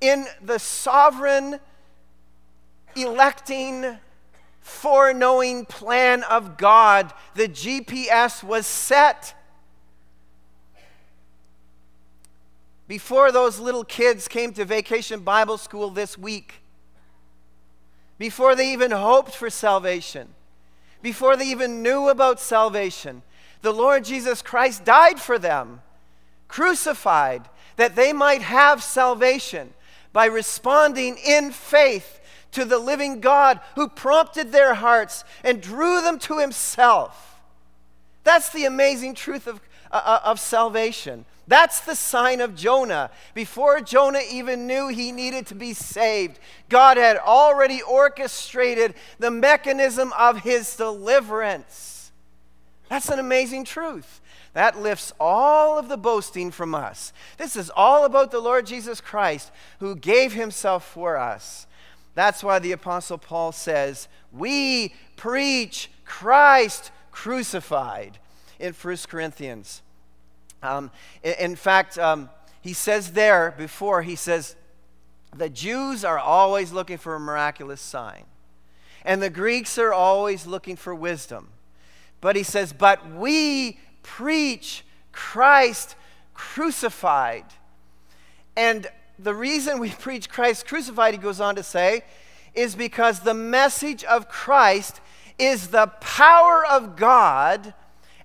In 0.00 0.24
the 0.40 0.58
sovereign 0.58 1.60
electing, 2.96 3.98
foreknowing 4.62 5.66
plan 5.66 6.22
of 6.22 6.56
God, 6.56 7.12
the 7.34 7.46
GPS 7.46 8.42
was 8.42 8.66
set. 8.66 9.34
Before 12.88 13.30
those 13.30 13.60
little 13.60 13.84
kids 13.84 14.26
came 14.28 14.54
to 14.54 14.64
vacation 14.64 15.20
Bible 15.20 15.58
school 15.58 15.90
this 15.90 16.16
week, 16.16 16.62
before 18.18 18.56
they 18.56 18.72
even 18.72 18.90
hoped 18.90 19.34
for 19.34 19.50
salvation, 19.50 20.28
before 21.02 21.36
they 21.36 21.44
even 21.44 21.82
knew 21.82 22.08
about 22.08 22.40
salvation, 22.40 23.22
the 23.60 23.72
Lord 23.72 24.04
Jesus 24.04 24.40
Christ 24.40 24.84
died 24.84 25.20
for 25.20 25.38
them, 25.38 25.82
crucified, 26.48 27.48
that 27.76 27.94
they 27.94 28.12
might 28.12 28.42
have 28.42 28.82
salvation 28.82 29.74
by 30.12 30.24
responding 30.24 31.16
in 31.18 31.52
faith 31.52 32.20
to 32.52 32.64
the 32.64 32.78
living 32.78 33.20
God 33.20 33.60
who 33.74 33.88
prompted 33.88 34.50
their 34.50 34.74
hearts 34.74 35.24
and 35.44 35.60
drew 35.60 36.00
them 36.00 36.18
to 36.20 36.38
himself. 36.38 37.40
That's 38.24 38.48
the 38.50 38.64
amazing 38.64 39.14
truth 39.14 39.46
of, 39.46 39.60
Uh, 39.90 40.02
uh, 40.04 40.20
of 40.24 40.38
salvation. 40.38 41.24
That's 41.46 41.80
the 41.80 41.94
sign 41.94 42.42
of 42.42 42.54
Jonah. 42.54 43.10
Before 43.32 43.80
Jonah 43.80 44.20
even 44.30 44.66
knew 44.66 44.88
he 44.88 45.12
needed 45.12 45.46
to 45.46 45.54
be 45.54 45.72
saved, 45.72 46.38
God 46.68 46.98
had 46.98 47.16
already 47.16 47.80
orchestrated 47.80 48.92
the 49.18 49.30
mechanism 49.30 50.12
of 50.18 50.40
his 50.40 50.76
deliverance. 50.76 52.12
That's 52.90 53.08
an 53.08 53.18
amazing 53.18 53.64
truth. 53.64 54.20
That 54.52 54.78
lifts 54.78 55.14
all 55.18 55.78
of 55.78 55.88
the 55.88 55.96
boasting 55.96 56.50
from 56.50 56.74
us. 56.74 57.14
This 57.38 57.56
is 57.56 57.70
all 57.74 58.04
about 58.04 58.30
the 58.30 58.40
Lord 58.40 58.66
Jesus 58.66 59.00
Christ 59.00 59.50
who 59.80 59.96
gave 59.96 60.34
himself 60.34 60.86
for 60.86 61.16
us. 61.16 61.66
That's 62.14 62.44
why 62.44 62.58
the 62.58 62.72
Apostle 62.72 63.16
Paul 63.16 63.52
says, 63.52 64.06
We 64.32 64.92
preach 65.16 65.90
Christ 66.04 66.90
crucified 67.10 68.18
in 68.58 68.72
1 68.72 68.96
Corinthians. 69.08 69.82
Um, 70.62 70.90
in, 71.22 71.34
in, 71.38 71.56
fact, 71.56 71.98
um, 71.98 72.30
he 72.60 72.72
says 72.72 73.12
there 73.12 73.54
before, 73.56 74.02
he 74.02 74.16
says, 74.16 74.56
the 75.36 75.48
Jews 75.48 76.04
are 76.04 76.18
always 76.18 76.72
looking 76.72 76.98
for 76.98 77.14
a 77.14 77.20
miraculous 77.20 77.80
sign, 77.80 78.24
and 79.04 79.22
the 79.22 79.30
Greeks 79.30 79.78
are 79.78 79.92
always 79.92 80.46
looking 80.46 80.76
for 80.76 80.94
wisdom. 80.94 81.48
But 82.20 82.34
he 82.34 82.42
says, 82.42 82.72
But 82.72 83.12
we 83.12 83.78
preach 84.02 84.84
Christ 85.12 85.96
crucified. 86.34 87.44
And 88.56 88.86
the 89.18 89.34
reason 89.34 89.78
we 89.78 89.90
preach 89.98 90.28
Christ 90.28 90.66
crucified, 90.66 91.14
he 91.14 91.18
goes 91.18 91.40
on 91.40 91.56
to 91.56 91.62
say, 91.62 92.02
is 92.54 92.74
because 92.74 93.20
the 93.20 93.34
message 93.34 94.02
of 94.04 94.28
Christ 94.28 95.00
is 95.38 95.68
the 95.68 95.86
power 96.00 96.66
of 96.66 96.96
God 96.96 97.74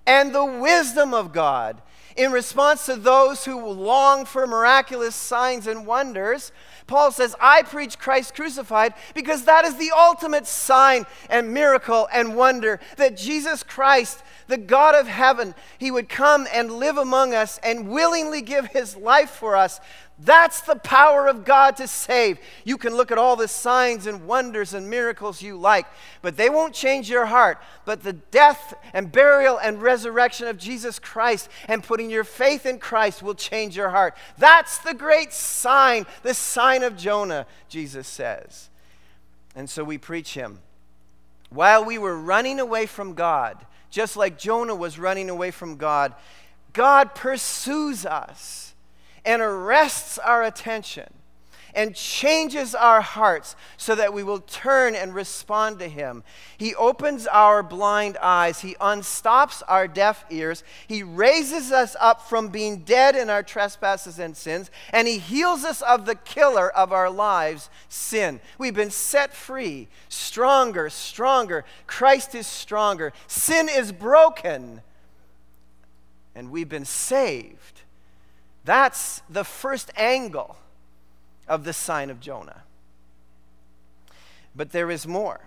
and 0.06 0.34
the 0.34 0.44
wisdom 0.44 1.14
of 1.14 1.32
God. 1.32 1.80
In 2.16 2.30
response 2.30 2.86
to 2.86 2.94
those 2.94 3.44
who 3.44 3.66
long 3.66 4.24
for 4.24 4.46
miraculous 4.46 5.16
signs 5.16 5.66
and 5.66 5.84
wonders, 5.84 6.52
Paul 6.86 7.10
says, 7.10 7.34
I 7.40 7.62
preach 7.62 7.98
Christ 7.98 8.36
crucified 8.36 8.94
because 9.14 9.46
that 9.46 9.64
is 9.64 9.76
the 9.76 9.90
ultimate 9.96 10.46
sign 10.46 11.06
and 11.28 11.52
miracle 11.52 12.06
and 12.12 12.36
wonder 12.36 12.78
that 12.98 13.16
Jesus 13.16 13.64
Christ, 13.64 14.22
the 14.46 14.58
God 14.58 14.94
of 14.94 15.08
heaven, 15.08 15.56
he 15.78 15.90
would 15.90 16.08
come 16.08 16.46
and 16.52 16.70
live 16.70 16.98
among 16.98 17.34
us 17.34 17.58
and 17.64 17.88
willingly 17.88 18.42
give 18.42 18.66
his 18.66 18.96
life 18.96 19.30
for 19.30 19.56
us 19.56 19.80
that's 20.18 20.60
the 20.60 20.76
power 20.76 21.26
of 21.26 21.44
God 21.44 21.76
to 21.78 21.88
save. 21.88 22.38
You 22.62 22.78
can 22.78 22.94
look 22.94 23.10
at 23.10 23.18
all 23.18 23.34
the 23.34 23.48
signs 23.48 24.06
and 24.06 24.28
wonders 24.28 24.72
and 24.72 24.88
miracles 24.88 25.42
you 25.42 25.56
like, 25.56 25.86
but 26.22 26.36
they 26.36 26.48
won't 26.48 26.72
change 26.72 27.10
your 27.10 27.26
heart. 27.26 27.58
But 27.84 28.04
the 28.04 28.12
death 28.12 28.74
and 28.92 29.10
burial 29.10 29.58
and 29.58 29.82
resurrection 29.82 30.46
of 30.46 30.56
Jesus 30.56 31.00
Christ 31.00 31.48
and 31.66 31.82
putting 31.82 32.10
your 32.10 32.22
faith 32.22 32.64
in 32.64 32.78
Christ 32.78 33.24
will 33.24 33.34
change 33.34 33.76
your 33.76 33.90
heart. 33.90 34.16
That's 34.38 34.78
the 34.78 34.94
great 34.94 35.32
sign, 35.32 36.06
the 36.22 36.34
sign 36.34 36.84
of 36.84 36.96
Jonah, 36.96 37.46
Jesus 37.68 38.06
says. 38.06 38.70
And 39.56 39.68
so 39.68 39.82
we 39.82 39.98
preach 39.98 40.34
him. 40.34 40.60
While 41.50 41.84
we 41.84 41.98
were 41.98 42.16
running 42.16 42.60
away 42.60 42.86
from 42.86 43.14
God, 43.14 43.66
just 43.90 44.16
like 44.16 44.38
Jonah 44.38 44.74
was 44.76 44.96
running 44.96 45.28
away 45.28 45.50
from 45.50 45.76
God, 45.76 46.14
God 46.72 47.16
pursues 47.16 48.06
us 48.06 48.63
and 49.24 49.40
arrests 49.42 50.18
our 50.18 50.42
attention 50.42 51.12
and 51.74 51.94
changes 51.94 52.74
our 52.74 53.00
hearts 53.00 53.56
so 53.76 53.94
that 53.94 54.14
we 54.14 54.22
will 54.22 54.38
turn 54.38 54.94
and 54.94 55.14
respond 55.14 55.78
to 55.80 55.88
Him. 55.88 56.22
He 56.56 56.74
opens 56.74 57.26
our 57.26 57.62
blind 57.62 58.16
eyes, 58.22 58.60
He 58.60 58.74
unstops 58.76 59.62
our 59.68 59.88
deaf 59.88 60.24
ears, 60.30 60.62
He 60.86 61.02
raises 61.02 61.72
us 61.72 61.96
up 62.00 62.22
from 62.28 62.48
being 62.48 62.78
dead 62.78 63.16
in 63.16 63.28
our 63.28 63.42
trespasses 63.42 64.18
and 64.18 64.36
sins, 64.36 64.70
and 64.90 65.08
He 65.08 65.18
heals 65.18 65.64
us 65.64 65.82
of 65.82 66.06
the 66.06 66.14
killer 66.14 66.70
of 66.70 66.92
our 66.92 67.10
lives, 67.10 67.68
sin. 67.88 68.40
We've 68.58 68.74
been 68.74 68.90
set 68.90 69.34
free, 69.34 69.88
stronger, 70.08 70.90
stronger. 70.90 71.64
Christ 71.86 72.34
is 72.34 72.46
stronger. 72.46 73.12
Sin 73.26 73.68
is 73.68 73.92
broken, 73.92 74.82
and 76.34 76.50
we've 76.50 76.68
been 76.68 76.84
saved. 76.84 77.73
That's 78.64 79.22
the 79.28 79.44
first 79.44 79.90
angle 79.96 80.56
of 81.46 81.64
the 81.64 81.72
sign 81.72 82.10
of 82.10 82.20
Jonah. 82.20 82.62
But 84.56 84.72
there 84.72 84.90
is 84.90 85.06
more. 85.06 85.40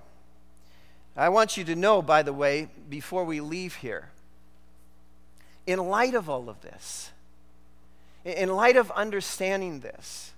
I 1.16 1.30
want 1.30 1.58
you 1.58 1.64
to 1.64 1.76
know, 1.76 2.02
by 2.02 2.22
the 2.22 2.34
way, 2.34 2.70
before 2.90 3.24
we 3.24 3.40
leave 3.40 3.76
here, 3.76 4.10
in 5.66 5.80
light 5.80 6.14
of 6.14 6.30
all 6.30 6.48
of 6.48 6.62
this, 6.62 7.12
in 8.24 8.50
light 8.50 8.78
of 8.78 8.92
understanding 8.92 9.80
this 9.80 10.34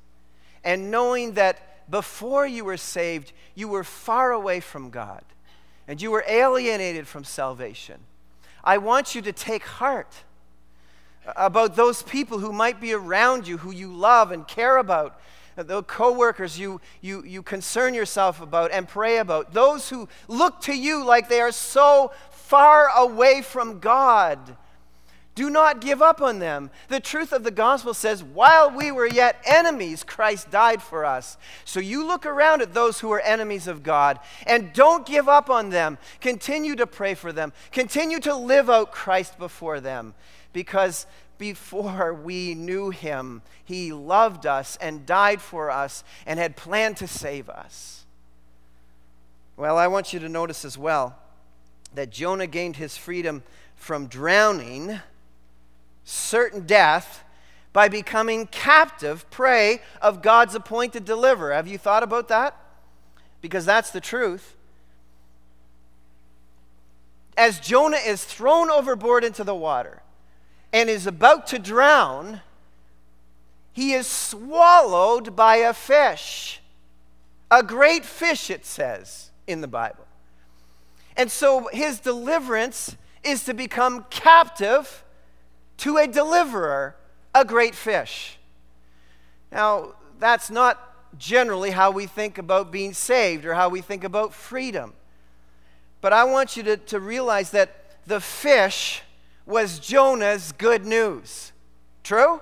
and 0.63 0.89
knowing 0.91 1.33
that 1.33 1.89
before 1.89 2.45
you 2.45 2.63
were 2.63 2.77
saved, 2.77 3.33
you 3.55 3.67
were 3.67 3.83
far 3.83 4.31
away 4.31 4.59
from 4.59 4.89
God 4.89 5.23
and 5.87 6.01
you 6.01 6.11
were 6.11 6.23
alienated 6.27 7.07
from 7.07 7.23
salvation, 7.23 7.99
I 8.63 8.77
want 8.77 9.15
you 9.15 9.21
to 9.23 9.33
take 9.33 9.65
heart 9.65 10.23
about 11.35 11.75
those 11.75 12.03
people 12.03 12.39
who 12.39 12.53
might 12.53 12.79
be 12.79 12.93
around 12.93 13.47
you, 13.47 13.57
who 13.57 13.71
you 13.71 13.93
love 13.93 14.31
and 14.31 14.47
care 14.47 14.77
about, 14.77 15.19
the 15.55 15.83
coworkers 15.83 16.57
you, 16.57 16.79
you, 17.01 17.23
you 17.23 17.43
concern 17.43 17.93
yourself 17.93 18.41
about 18.41 18.71
and 18.71 18.87
pray 18.87 19.17
about, 19.17 19.53
those 19.53 19.89
who 19.89 20.07
look 20.27 20.61
to 20.61 20.73
you 20.73 21.03
like 21.03 21.29
they 21.29 21.41
are 21.41 21.51
so 21.51 22.11
far 22.31 22.87
away 22.95 23.41
from 23.41 23.79
God. 23.79 24.57
Do 25.35 25.49
not 25.49 25.79
give 25.79 26.01
up 26.01 26.21
on 26.21 26.39
them. 26.39 26.69
The 26.89 26.99
truth 26.99 27.31
of 27.31 27.45
the 27.45 27.51
gospel 27.51 27.93
says, 27.93 28.21
while 28.21 28.69
we 28.71 28.91
were 28.91 29.07
yet 29.07 29.41
enemies, 29.45 30.03
Christ 30.03 30.51
died 30.51 30.81
for 30.81 31.05
us. 31.05 31.37
So 31.63 31.79
you 31.79 32.05
look 32.05 32.25
around 32.25 32.61
at 32.61 32.73
those 32.73 32.99
who 32.99 33.11
are 33.13 33.21
enemies 33.21 33.65
of 33.65 33.81
God 33.81 34.19
and 34.45 34.73
don't 34.73 35.05
give 35.05 35.29
up 35.29 35.49
on 35.49 35.69
them. 35.69 35.97
Continue 36.19 36.75
to 36.75 36.85
pray 36.85 37.13
for 37.13 37.31
them. 37.31 37.53
Continue 37.71 38.19
to 38.19 38.35
live 38.35 38.69
out 38.69 38.91
Christ 38.91 39.37
before 39.37 39.79
them 39.79 40.13
because 40.53 41.05
before 41.37 42.13
we 42.13 42.53
knew 42.53 42.89
him, 42.89 43.41
he 43.63 43.91
loved 43.93 44.45
us 44.45 44.77
and 44.81 45.05
died 45.05 45.41
for 45.41 45.71
us 45.71 46.03
and 46.25 46.39
had 46.39 46.55
planned 46.55 46.97
to 46.97 47.07
save 47.07 47.49
us. 47.49 48.05
Well, 49.55 49.77
I 49.77 49.87
want 49.87 50.13
you 50.13 50.19
to 50.19 50.29
notice 50.29 50.63
as 50.63 50.77
well 50.77 51.17
that 51.95 52.11
Jonah 52.11 52.47
gained 52.47 52.75
his 52.75 52.97
freedom 52.97 53.43
from 53.75 54.07
drowning, 54.07 54.99
certain 56.03 56.65
death, 56.65 57.23
by 57.71 57.87
becoming 57.87 58.47
captive 58.47 59.29
prey 59.29 59.81
of 60.01 60.21
God's 60.21 60.55
appointed 60.55 61.05
deliverer. 61.05 61.53
Have 61.53 61.67
you 61.67 61.77
thought 61.77 62.03
about 62.03 62.27
that? 62.27 62.55
Because 63.41 63.65
that's 63.65 63.91
the 63.91 64.01
truth. 64.01 64.55
As 67.37 67.59
Jonah 67.59 67.97
is 67.97 68.25
thrown 68.25 68.69
overboard 68.69 69.23
into 69.23 69.43
the 69.43 69.55
water, 69.55 70.01
and 70.71 70.89
is 70.89 71.07
about 71.07 71.47
to 71.47 71.59
drown, 71.59 72.41
he 73.73 73.93
is 73.93 74.07
swallowed 74.07 75.35
by 75.35 75.57
a 75.57 75.73
fish. 75.73 76.61
A 77.51 77.63
great 77.63 78.05
fish, 78.05 78.49
it 78.49 78.65
says 78.65 79.31
in 79.47 79.61
the 79.61 79.67
Bible. 79.67 80.05
And 81.17 81.31
so 81.31 81.69
his 81.71 81.99
deliverance 81.99 82.95
is 83.23 83.43
to 83.45 83.53
become 83.53 84.05
captive 84.09 85.03
to 85.77 85.97
a 85.97 86.07
deliverer, 86.07 86.95
a 87.33 87.43
great 87.43 87.73
fish. 87.73 88.37
Now, 89.51 89.95
that's 90.19 90.49
not 90.49 90.79
generally 91.17 91.71
how 91.71 91.91
we 91.91 92.05
think 92.05 92.37
about 92.37 92.71
being 92.71 92.93
saved 92.93 93.45
or 93.45 93.55
how 93.55 93.69
we 93.69 93.81
think 93.81 94.03
about 94.03 94.33
freedom. 94.33 94.93
But 96.01 96.13
I 96.13 96.23
want 96.25 96.55
you 96.55 96.63
to, 96.63 96.77
to 96.77 96.99
realize 96.99 97.51
that 97.51 97.97
the 98.05 98.21
fish 98.21 99.01
was 99.49 99.79
Jonah's 99.79 100.51
good 100.53 100.85
news. 100.85 101.51
True? 102.03 102.39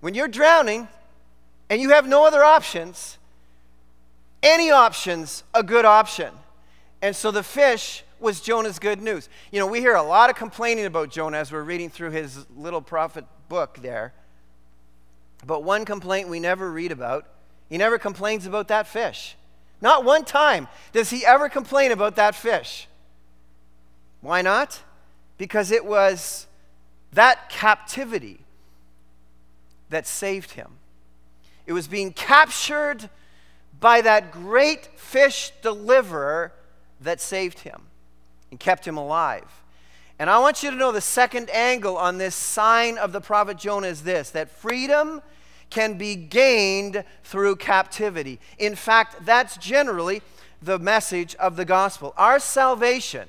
When 0.00 0.14
you're 0.14 0.28
drowning 0.28 0.88
and 1.68 1.82
you 1.82 1.90
have 1.90 2.06
no 2.06 2.26
other 2.26 2.44
options, 2.44 3.18
any 4.42 4.70
option's 4.70 5.42
a 5.52 5.62
good 5.62 5.84
option. 5.84 6.32
And 7.02 7.16
so 7.16 7.30
the 7.30 7.42
fish 7.42 8.04
was 8.20 8.40
Jonah's 8.40 8.78
good 8.78 9.02
news. 9.02 9.28
You 9.50 9.58
know, 9.58 9.66
we 9.66 9.80
hear 9.80 9.96
a 9.96 10.02
lot 10.02 10.30
of 10.30 10.36
complaining 10.36 10.86
about 10.86 11.10
Jonah 11.10 11.38
as 11.38 11.50
we're 11.50 11.62
reading 11.62 11.90
through 11.90 12.10
his 12.10 12.46
little 12.56 12.80
prophet 12.80 13.24
book 13.48 13.78
there. 13.82 14.12
But 15.44 15.64
one 15.64 15.84
complaint 15.84 16.28
we 16.28 16.40
never 16.40 16.70
read 16.70 16.92
about, 16.92 17.26
he 17.68 17.78
never 17.78 17.98
complains 17.98 18.46
about 18.46 18.68
that 18.68 18.86
fish. 18.86 19.36
Not 19.80 20.04
one 20.04 20.24
time 20.24 20.68
does 20.92 21.10
he 21.10 21.26
ever 21.26 21.48
complain 21.48 21.90
about 21.90 22.16
that 22.16 22.34
fish. 22.34 22.86
Why 24.20 24.40
not? 24.40 24.82
Because 25.38 25.70
it 25.70 25.84
was 25.84 26.46
that 27.12 27.48
captivity 27.48 28.40
that 29.90 30.06
saved 30.06 30.52
him. 30.52 30.68
It 31.66 31.72
was 31.72 31.86
being 31.86 32.12
captured 32.12 33.08
by 33.80 34.00
that 34.00 34.32
great 34.32 34.86
fish 34.96 35.52
deliverer 35.62 36.52
that 37.00 37.20
saved 37.20 37.60
him 37.60 37.82
and 38.50 38.58
kept 38.58 38.86
him 38.86 38.96
alive. 38.96 39.62
And 40.18 40.30
I 40.30 40.38
want 40.38 40.62
you 40.62 40.70
to 40.70 40.76
know 40.76 40.92
the 40.92 41.00
second 41.00 41.50
angle 41.50 41.96
on 41.96 42.18
this 42.18 42.34
sign 42.34 42.98
of 42.98 43.12
the 43.12 43.20
prophet 43.20 43.58
Jonah 43.58 43.88
is 43.88 44.02
this 44.02 44.30
that 44.30 44.50
freedom 44.50 45.22
can 45.70 45.98
be 45.98 46.14
gained 46.14 47.04
through 47.24 47.56
captivity. 47.56 48.38
In 48.58 48.76
fact, 48.76 49.26
that's 49.26 49.56
generally 49.56 50.22
the 50.62 50.78
message 50.78 51.34
of 51.36 51.56
the 51.56 51.64
gospel. 51.64 52.14
Our 52.16 52.38
salvation 52.38 53.28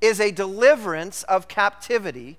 is 0.00 0.20
a 0.20 0.30
deliverance 0.30 1.22
of 1.24 1.48
captivity 1.48 2.38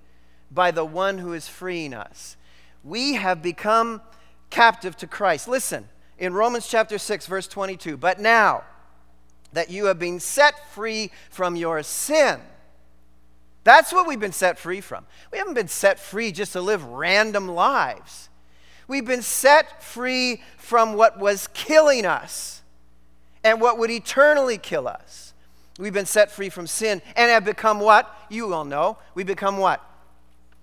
by 0.52 0.72
the 0.72 0.86
one 0.86 1.18
who 1.20 1.34
is 1.34 1.48
freeing 1.48 1.94
us. 1.94 2.38
We 2.84 3.16
have 3.16 3.42
become 3.42 4.02
captive 4.50 4.96
to 4.98 5.08
Christ. 5.08 5.48
Listen, 5.48 5.90
in 6.18 6.34
Romans 6.34 6.68
chapter 6.68 6.98
6, 6.98 7.26
verse 7.28 7.48
22, 7.48 7.98
but 7.98 8.20
now 8.20 8.64
that 9.54 9.70
you 9.70 9.86
have 9.86 10.00
been 10.00 10.20
set 10.20 10.72
free 10.72 11.12
from 11.30 11.56
your 11.56 11.84
sin, 11.84 12.40
that's 13.64 13.92
what 13.92 14.08
we've 14.08 14.20
been 14.20 14.32
set 14.32 14.58
free 14.58 14.82
from. 14.82 15.06
We 15.32 15.38
haven't 15.38 15.54
been 15.54 15.68
set 15.68 16.00
free 16.00 16.32
just 16.32 16.54
to 16.54 16.62
live 16.62 16.84
random 16.84 17.48
lives. 17.48 18.30
We've 18.88 19.06
been 19.06 19.22
set 19.22 19.84
free 19.84 20.42
from 20.58 20.94
what 20.94 21.20
was 21.20 21.48
killing 21.54 22.06
us 22.06 22.64
and 23.44 23.62
what 23.62 23.78
would 23.78 23.92
eternally 23.92 24.58
kill 24.58 24.88
us. 24.88 25.29
We've 25.80 25.94
been 25.94 26.06
set 26.06 26.30
free 26.30 26.50
from 26.50 26.68
sin 26.68 27.02
and 27.16 27.32
have 27.32 27.46
become 27.46 27.80
what? 27.80 28.14
You 28.30 28.54
all 28.54 28.66
know. 28.66 28.98
We 29.16 29.24
become 29.24 29.58
what? 29.58 29.82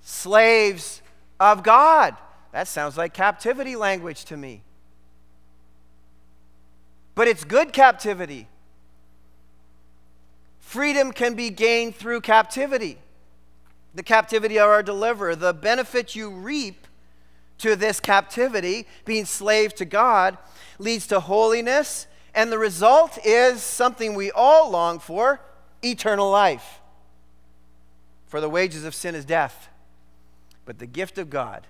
Slaves 0.02 1.00
of 1.40 1.62
God. 1.62 2.14
That 2.52 2.68
sounds 2.68 2.98
like 2.98 3.14
captivity 3.14 3.76
language 3.76 4.26
to 4.26 4.36
me. 4.36 4.62
But 7.14 7.28
it's 7.28 7.44
good 7.44 7.72
captivity. 7.72 8.46
Freedom 10.60 11.12
can 11.12 11.34
be 11.34 11.48
gained 11.48 11.96
through 11.96 12.20
captivity. 12.20 12.98
The 13.94 14.02
captivity 14.02 14.58
of 14.58 14.68
our 14.68 14.82
deliverer, 14.82 15.34
the 15.34 15.54
benefit 15.54 16.14
you 16.14 16.28
reap 16.28 16.86
to 17.58 17.74
this 17.74 18.00
captivity, 18.00 18.86
being 19.06 19.24
slave 19.24 19.74
to 19.76 19.86
God, 19.86 20.36
leads 20.78 21.06
to 21.06 21.20
holiness 21.20 22.06
and 22.36 22.52
the 22.52 22.58
result 22.58 23.18
is 23.24 23.62
something 23.62 24.14
we 24.14 24.30
all 24.30 24.70
long 24.70 24.98
for 24.98 25.40
eternal 25.82 26.30
life. 26.30 26.80
For 28.26 28.40
the 28.40 28.50
wages 28.50 28.84
of 28.84 28.94
sin 28.94 29.14
is 29.14 29.24
death, 29.24 29.68
but 30.66 30.78
the 30.78 30.86
gift 30.86 31.16
of 31.16 31.30
God 31.30 31.66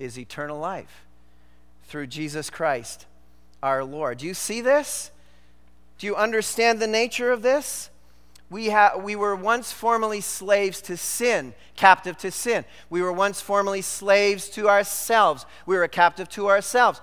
is 0.00 0.18
eternal 0.18 0.58
life 0.58 1.06
through 1.84 2.08
Jesus 2.08 2.50
Christ 2.50 3.06
our 3.62 3.84
Lord. 3.84 4.18
Do 4.18 4.26
you 4.26 4.34
see 4.34 4.60
this? 4.60 5.12
Do 5.98 6.06
you 6.06 6.16
understand 6.16 6.80
the 6.80 6.86
nature 6.86 7.30
of 7.30 7.42
this? 7.42 7.90
We, 8.50 8.70
ha- 8.70 8.96
we 8.96 9.14
were 9.14 9.36
once 9.36 9.72
formerly 9.72 10.20
slaves 10.20 10.80
to 10.82 10.96
sin, 10.96 11.54
captive 11.76 12.16
to 12.18 12.30
sin. 12.30 12.64
We 12.88 13.02
were 13.02 13.12
once 13.12 13.40
formerly 13.40 13.82
slaves 13.82 14.48
to 14.50 14.68
ourselves. 14.68 15.44
We 15.66 15.76
were 15.76 15.86
captive 15.86 16.28
to 16.30 16.48
ourselves. 16.48 17.00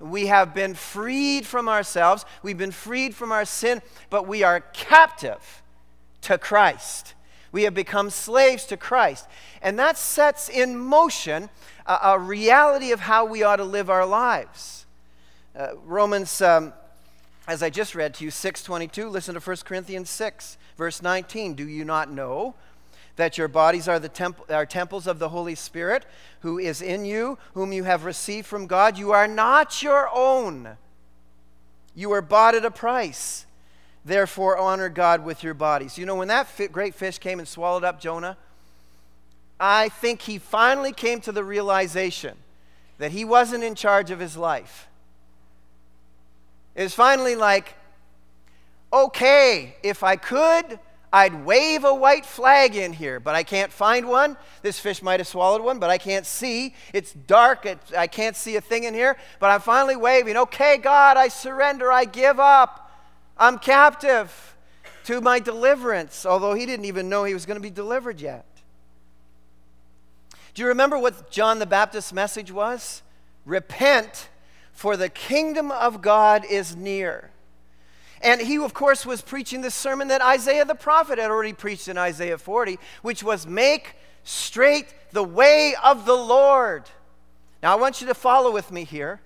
We 0.00 0.26
have 0.26 0.54
been 0.54 0.74
freed 0.74 1.46
from 1.46 1.68
ourselves, 1.68 2.24
we've 2.42 2.58
been 2.58 2.70
freed 2.70 3.14
from 3.14 3.32
our 3.32 3.44
sin, 3.44 3.82
but 4.10 4.28
we 4.28 4.42
are 4.42 4.60
captive 4.60 5.62
to 6.22 6.38
Christ. 6.38 7.14
We 7.50 7.62
have 7.62 7.74
become 7.74 8.10
slaves 8.10 8.64
to 8.66 8.76
Christ. 8.76 9.26
And 9.62 9.78
that 9.78 9.96
sets 9.96 10.48
in 10.48 10.78
motion 10.78 11.48
a, 11.86 11.98
a 12.02 12.18
reality 12.18 12.92
of 12.92 13.00
how 13.00 13.24
we 13.24 13.42
ought 13.42 13.56
to 13.56 13.64
live 13.64 13.90
our 13.90 14.06
lives. 14.06 14.86
Uh, 15.56 15.70
Romans, 15.84 16.40
um, 16.42 16.72
as 17.48 17.62
I 17.62 17.70
just 17.70 17.94
read 17.94 18.14
to 18.14 18.24
you, 18.24 18.30
6.22, 18.30 19.10
listen 19.10 19.34
to 19.34 19.40
1 19.40 19.56
Corinthians 19.64 20.10
6, 20.10 20.58
verse 20.76 21.02
19. 21.02 21.54
Do 21.54 21.66
you 21.66 21.84
not 21.84 22.12
know 22.12 22.54
that 23.18 23.36
your 23.36 23.48
bodies 23.48 23.88
are 23.88 23.98
the 23.98 24.08
temp- 24.08 24.48
are 24.48 24.64
temples 24.64 25.08
of 25.08 25.18
the 25.18 25.28
Holy 25.28 25.56
Spirit 25.56 26.06
who 26.40 26.56
is 26.58 26.80
in 26.80 27.04
you, 27.04 27.36
whom 27.52 27.72
you 27.72 27.82
have 27.82 28.04
received 28.04 28.46
from 28.46 28.68
God. 28.68 28.96
You 28.96 29.10
are 29.10 29.26
not 29.26 29.82
your 29.82 30.08
own. 30.14 30.76
You 31.96 32.10
were 32.10 32.22
bought 32.22 32.54
at 32.54 32.64
a 32.64 32.70
price. 32.70 33.44
Therefore, 34.04 34.56
honor 34.56 34.88
God 34.88 35.24
with 35.24 35.42
your 35.42 35.52
bodies. 35.52 35.98
You 35.98 36.06
know, 36.06 36.14
when 36.14 36.28
that 36.28 36.48
great 36.70 36.94
fish 36.94 37.18
came 37.18 37.40
and 37.40 37.48
swallowed 37.48 37.82
up 37.82 38.00
Jonah, 38.00 38.36
I 39.58 39.88
think 39.88 40.22
he 40.22 40.38
finally 40.38 40.92
came 40.92 41.20
to 41.22 41.32
the 41.32 41.42
realization 41.42 42.36
that 42.98 43.10
he 43.10 43.24
wasn't 43.24 43.64
in 43.64 43.74
charge 43.74 44.12
of 44.12 44.20
his 44.20 44.36
life. 44.36 44.86
It 46.76 46.84
was 46.84 46.94
finally 46.94 47.34
like, 47.34 47.74
okay, 48.92 49.74
if 49.82 50.04
I 50.04 50.14
could, 50.14 50.78
I'd 51.12 51.46
wave 51.46 51.84
a 51.84 51.94
white 51.94 52.26
flag 52.26 52.76
in 52.76 52.92
here, 52.92 53.18
but 53.18 53.34
I 53.34 53.42
can't 53.42 53.72
find 53.72 54.08
one. 54.08 54.36
This 54.60 54.78
fish 54.78 55.02
might 55.02 55.20
have 55.20 55.26
swallowed 55.26 55.62
one, 55.62 55.78
but 55.78 55.88
I 55.88 55.96
can't 55.96 56.26
see. 56.26 56.74
It's 56.92 57.12
dark. 57.12 57.66
I 57.96 58.06
can't 58.06 58.36
see 58.36 58.56
a 58.56 58.60
thing 58.60 58.84
in 58.84 58.92
here, 58.92 59.16
but 59.40 59.50
I'm 59.50 59.60
finally 59.60 59.96
waving. 59.96 60.36
Okay, 60.36 60.76
God, 60.76 61.16
I 61.16 61.28
surrender. 61.28 61.90
I 61.90 62.04
give 62.04 62.38
up. 62.38 62.90
I'm 63.38 63.58
captive 63.58 64.56
to 65.04 65.22
my 65.22 65.38
deliverance, 65.38 66.26
although 66.26 66.52
he 66.52 66.66
didn't 66.66 66.84
even 66.84 67.08
know 67.08 67.24
he 67.24 67.32
was 67.32 67.46
going 67.46 67.56
to 67.56 67.62
be 67.62 67.70
delivered 67.70 68.20
yet. 68.20 68.44
Do 70.52 70.62
you 70.62 70.68
remember 70.68 70.98
what 70.98 71.30
John 71.30 71.58
the 71.58 71.66
Baptist's 71.66 72.12
message 72.12 72.52
was? 72.52 73.02
Repent, 73.46 74.28
for 74.72 74.96
the 74.96 75.08
kingdom 75.08 75.70
of 75.70 76.02
God 76.02 76.44
is 76.44 76.76
near. 76.76 77.30
And 78.20 78.40
he, 78.40 78.58
of 78.58 78.74
course, 78.74 79.06
was 79.06 79.22
preaching 79.22 79.60
the 79.60 79.70
sermon 79.70 80.08
that 80.08 80.22
Isaiah 80.22 80.64
the 80.64 80.74
prophet 80.74 81.18
had 81.18 81.30
already 81.30 81.52
preached 81.52 81.88
in 81.88 81.96
Isaiah 81.96 82.38
40, 82.38 82.78
which 83.02 83.22
was 83.22 83.46
make 83.46 83.94
straight 84.24 84.86
the 85.12 85.22
way 85.22 85.74
of 85.82 86.04
the 86.04 86.16
Lord. 86.16 86.84
Now, 87.62 87.72
I 87.72 87.76
want 87.76 88.00
you 88.00 88.06
to 88.08 88.14
follow 88.14 88.52
with 88.52 88.70
me 88.72 88.84
here. 88.84 89.20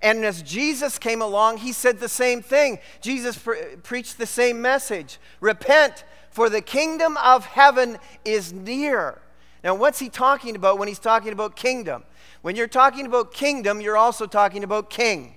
And 0.00 0.24
as 0.24 0.42
Jesus 0.42 0.98
came 0.98 1.22
along, 1.22 1.58
he 1.58 1.72
said 1.72 1.98
the 1.98 2.08
same 2.08 2.40
thing. 2.40 2.78
Jesus 3.00 3.36
pre- 3.36 3.76
preached 3.82 4.18
the 4.18 4.26
same 4.26 4.62
message 4.62 5.18
Repent, 5.40 6.04
for 6.30 6.48
the 6.48 6.60
kingdom 6.60 7.16
of 7.16 7.46
heaven 7.46 7.98
is 8.24 8.52
near. 8.52 9.20
Now, 9.64 9.74
what's 9.74 9.98
he 9.98 10.08
talking 10.08 10.54
about 10.54 10.78
when 10.78 10.86
he's 10.86 11.00
talking 11.00 11.32
about 11.32 11.56
kingdom? 11.56 12.04
When 12.42 12.54
you're 12.54 12.68
talking 12.68 13.06
about 13.06 13.32
kingdom, 13.32 13.80
you're 13.80 13.96
also 13.96 14.26
talking 14.26 14.62
about 14.62 14.88
king. 14.88 15.34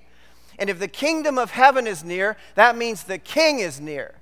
And 0.61 0.69
if 0.69 0.77
the 0.77 0.87
kingdom 0.87 1.39
of 1.39 1.49
heaven 1.49 1.87
is 1.87 2.03
near, 2.03 2.37
that 2.53 2.77
means 2.77 3.01
the 3.01 3.17
king 3.17 3.57
is 3.57 3.81
near. 3.81 4.13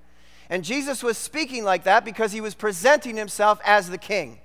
And 0.50 0.64
Jesus 0.64 1.04
was 1.04 1.18
speaking 1.18 1.66
like 1.66 1.84
that 1.84 2.06
because 2.06 2.32
he 2.32 2.40
was 2.40 2.56
presenting 2.56 3.18
himself 3.18 3.60
as 3.66 3.90
the 3.90 3.98
king. 3.98 4.40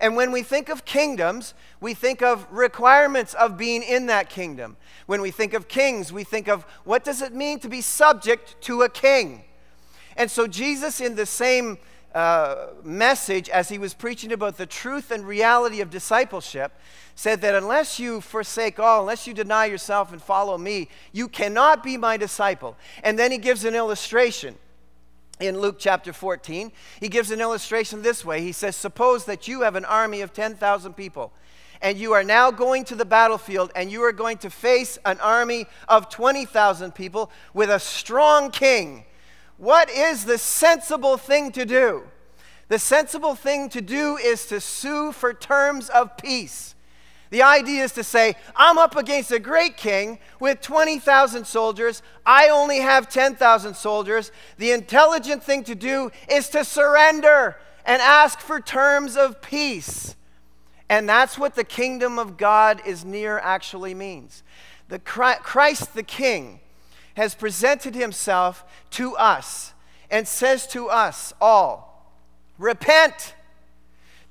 And 0.00 0.16
when 0.16 0.32
we 0.32 0.42
think 0.42 0.70
of 0.70 0.86
kingdoms, 0.86 1.52
we 1.82 1.92
think 1.92 2.22
of 2.22 2.46
requirements 2.50 3.34
of 3.34 3.58
being 3.58 3.82
in 3.82 4.06
that 4.06 4.30
kingdom. 4.30 4.78
When 5.04 5.20
we 5.20 5.30
think 5.30 5.52
of 5.52 5.68
kings, 5.68 6.10
we 6.10 6.24
think 6.24 6.48
of 6.48 6.64
what 6.84 7.04
does 7.04 7.20
it 7.20 7.34
mean 7.34 7.58
to 7.58 7.68
be 7.68 7.82
subject 7.82 8.56
to 8.62 8.80
a 8.80 8.88
king? 8.88 9.44
And 10.16 10.30
so 10.30 10.46
Jesus 10.46 10.98
in 10.98 11.14
the 11.14 11.26
same 11.26 11.76
uh, 12.14 12.68
message 12.84 13.48
as 13.48 13.68
he 13.68 13.78
was 13.78 13.92
preaching 13.92 14.32
about 14.32 14.56
the 14.56 14.66
truth 14.66 15.10
and 15.10 15.26
reality 15.26 15.80
of 15.80 15.90
discipleship 15.90 16.72
said 17.16 17.40
that 17.40 17.54
unless 17.54 17.98
you 17.98 18.20
forsake 18.20 18.78
all, 18.78 19.00
unless 19.00 19.26
you 19.26 19.34
deny 19.34 19.66
yourself 19.66 20.12
and 20.12 20.22
follow 20.22 20.56
me, 20.56 20.88
you 21.12 21.28
cannot 21.28 21.82
be 21.82 21.96
my 21.96 22.16
disciple. 22.16 22.76
And 23.02 23.18
then 23.18 23.32
he 23.32 23.38
gives 23.38 23.64
an 23.64 23.74
illustration 23.74 24.56
in 25.40 25.58
Luke 25.60 25.76
chapter 25.78 26.12
14. 26.12 26.70
He 27.00 27.08
gives 27.08 27.30
an 27.30 27.40
illustration 27.40 28.02
this 28.02 28.24
way 28.24 28.40
He 28.40 28.52
says, 28.52 28.76
Suppose 28.76 29.24
that 29.24 29.48
you 29.48 29.62
have 29.62 29.74
an 29.74 29.84
army 29.84 30.20
of 30.20 30.32
10,000 30.32 30.94
people. 30.94 31.32
And 31.82 31.98
you 31.98 32.12
are 32.12 32.24
now 32.24 32.50
going 32.50 32.84
to 32.84 32.94
the 32.94 33.04
battlefield, 33.04 33.70
and 33.74 33.90
you 33.90 34.02
are 34.04 34.12
going 34.12 34.38
to 34.38 34.50
face 34.50 34.98
an 35.04 35.18
army 35.20 35.66
of 35.88 36.08
20,000 36.08 36.94
people 36.94 37.30
with 37.52 37.68
a 37.68 37.78
strong 37.78 38.50
king. 38.50 39.04
What 39.56 39.90
is 39.90 40.24
the 40.24 40.38
sensible 40.38 41.16
thing 41.16 41.52
to 41.52 41.64
do? 41.64 42.04
The 42.68 42.78
sensible 42.78 43.34
thing 43.34 43.68
to 43.70 43.80
do 43.80 44.16
is 44.16 44.46
to 44.46 44.60
sue 44.60 45.12
for 45.12 45.32
terms 45.32 45.88
of 45.90 46.16
peace. 46.16 46.74
The 47.30 47.42
idea 47.42 47.84
is 47.84 47.92
to 47.92 48.04
say, 48.04 48.36
I'm 48.54 48.78
up 48.78 48.96
against 48.96 49.32
a 49.32 49.38
great 49.38 49.76
king 49.76 50.18
with 50.38 50.60
20,000 50.60 51.46
soldiers. 51.46 52.02
I 52.24 52.48
only 52.48 52.78
have 52.78 53.08
10,000 53.08 53.74
soldiers. 53.74 54.30
The 54.56 54.70
intelligent 54.70 55.42
thing 55.42 55.64
to 55.64 55.74
do 55.74 56.10
is 56.28 56.48
to 56.50 56.64
surrender 56.64 57.56
and 57.84 58.00
ask 58.00 58.38
for 58.38 58.60
terms 58.60 59.16
of 59.16 59.42
peace. 59.42 60.16
And 60.88 61.08
that's 61.08 61.38
what 61.38 61.54
the 61.54 61.64
kingdom 61.64 62.18
of 62.18 62.36
God 62.36 62.80
is 62.86 63.04
near 63.04 63.38
actually 63.38 63.94
means. 63.94 64.42
The 64.88 64.98
Christ 64.98 65.94
the 65.94 66.02
King 66.02 66.60
has 67.14 67.34
presented 67.34 67.94
himself 67.94 68.64
to 68.90 69.16
us 69.16 69.72
and 70.10 70.26
says 70.26 70.66
to 70.68 70.88
us 70.88 71.32
all, 71.40 72.12
repent, 72.58 73.34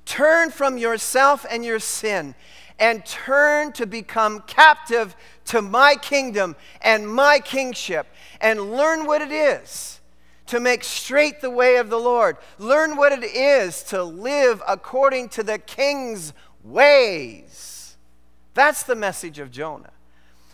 turn 0.04 0.50
from 0.50 0.78
yourself 0.78 1.44
and 1.50 1.64
your 1.64 1.78
sin 1.78 2.34
and 2.78 3.04
turn 3.06 3.72
to 3.72 3.86
become 3.86 4.40
captive 4.46 5.14
to 5.46 5.62
my 5.62 5.94
kingdom 5.96 6.56
and 6.82 7.08
my 7.08 7.38
kingship 7.38 8.06
and 8.40 8.72
learn 8.72 9.06
what 9.06 9.22
it 9.22 9.32
is 9.32 10.00
to 10.46 10.60
make 10.60 10.84
straight 10.84 11.40
the 11.40 11.50
way 11.50 11.76
of 11.76 11.88
the 11.88 11.98
Lord. 11.98 12.36
Learn 12.58 12.96
what 12.96 13.12
it 13.12 13.24
is 13.24 13.82
to 13.84 14.02
live 14.02 14.62
according 14.68 15.30
to 15.30 15.42
the 15.42 15.58
king's 15.58 16.32
ways. 16.62 17.96
That's 18.52 18.82
the 18.82 18.94
message 18.94 19.38
of 19.38 19.50
Jonah. 19.50 19.93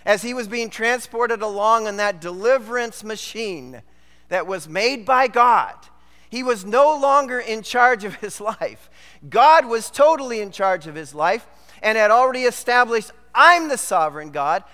As 0.04 0.22
he 0.22 0.34
was 0.34 0.48
being 0.48 0.70
transported 0.70 1.42
along 1.42 1.86
in 1.86 1.96
that 1.96 2.20
deliverance 2.20 3.04
machine 3.04 3.82
that 4.28 4.46
was 4.46 4.68
made 4.68 5.04
by 5.04 5.28
God, 5.28 5.74
he 6.30 6.42
was 6.42 6.64
no 6.64 6.96
longer 6.96 7.38
in 7.38 7.62
charge 7.62 8.04
of 8.04 8.16
his 8.16 8.40
life. 8.40 8.88
God 9.28 9.66
was 9.66 9.90
totally 9.90 10.40
in 10.40 10.50
charge 10.52 10.86
of 10.86 10.94
his 10.94 11.14
life 11.14 11.46
and 11.82 11.98
had 11.98 12.10
already 12.10 12.44
established 12.44 13.12
I'm 13.34 13.68
the 13.68 13.78
sovereign 13.78 14.30
God, 14.30 14.64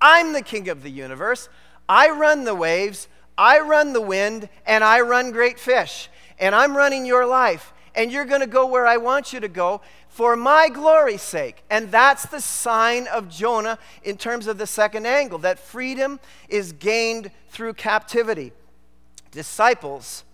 I'm 0.00 0.32
the 0.32 0.42
king 0.42 0.68
of 0.68 0.82
the 0.82 0.90
universe, 0.90 1.48
I 1.88 2.10
run 2.10 2.44
the 2.44 2.54
waves, 2.54 3.08
I 3.38 3.60
run 3.60 3.92
the 3.92 4.00
wind, 4.00 4.48
and 4.66 4.82
I 4.82 5.00
run 5.00 5.32
great 5.32 5.58
fish. 5.58 6.08
And 6.38 6.54
I'm 6.54 6.76
running 6.76 7.06
your 7.06 7.26
life, 7.26 7.72
and 7.96 8.12
you're 8.12 8.26
going 8.26 8.42
to 8.42 8.46
go 8.46 8.66
where 8.66 8.86
I 8.86 8.98
want 8.98 9.32
you 9.32 9.40
to 9.40 9.48
go 9.48 9.80
for 10.08 10.36
my 10.36 10.68
glory's 10.68 11.22
sake. 11.22 11.64
And 11.70 11.90
that's 11.90 12.26
the 12.26 12.40
sign 12.40 13.06
of 13.08 13.28
Jonah 13.28 13.78
in 14.04 14.16
terms 14.16 14.46
of 14.46 14.58
the 14.58 14.66
second 14.66 15.06
angle 15.06 15.38
that 15.38 15.58
freedom 15.58 16.20
is 16.48 16.72
gained 16.72 17.30
through 17.48 17.74
captivity. 17.74 18.52
Disciples 19.30 20.24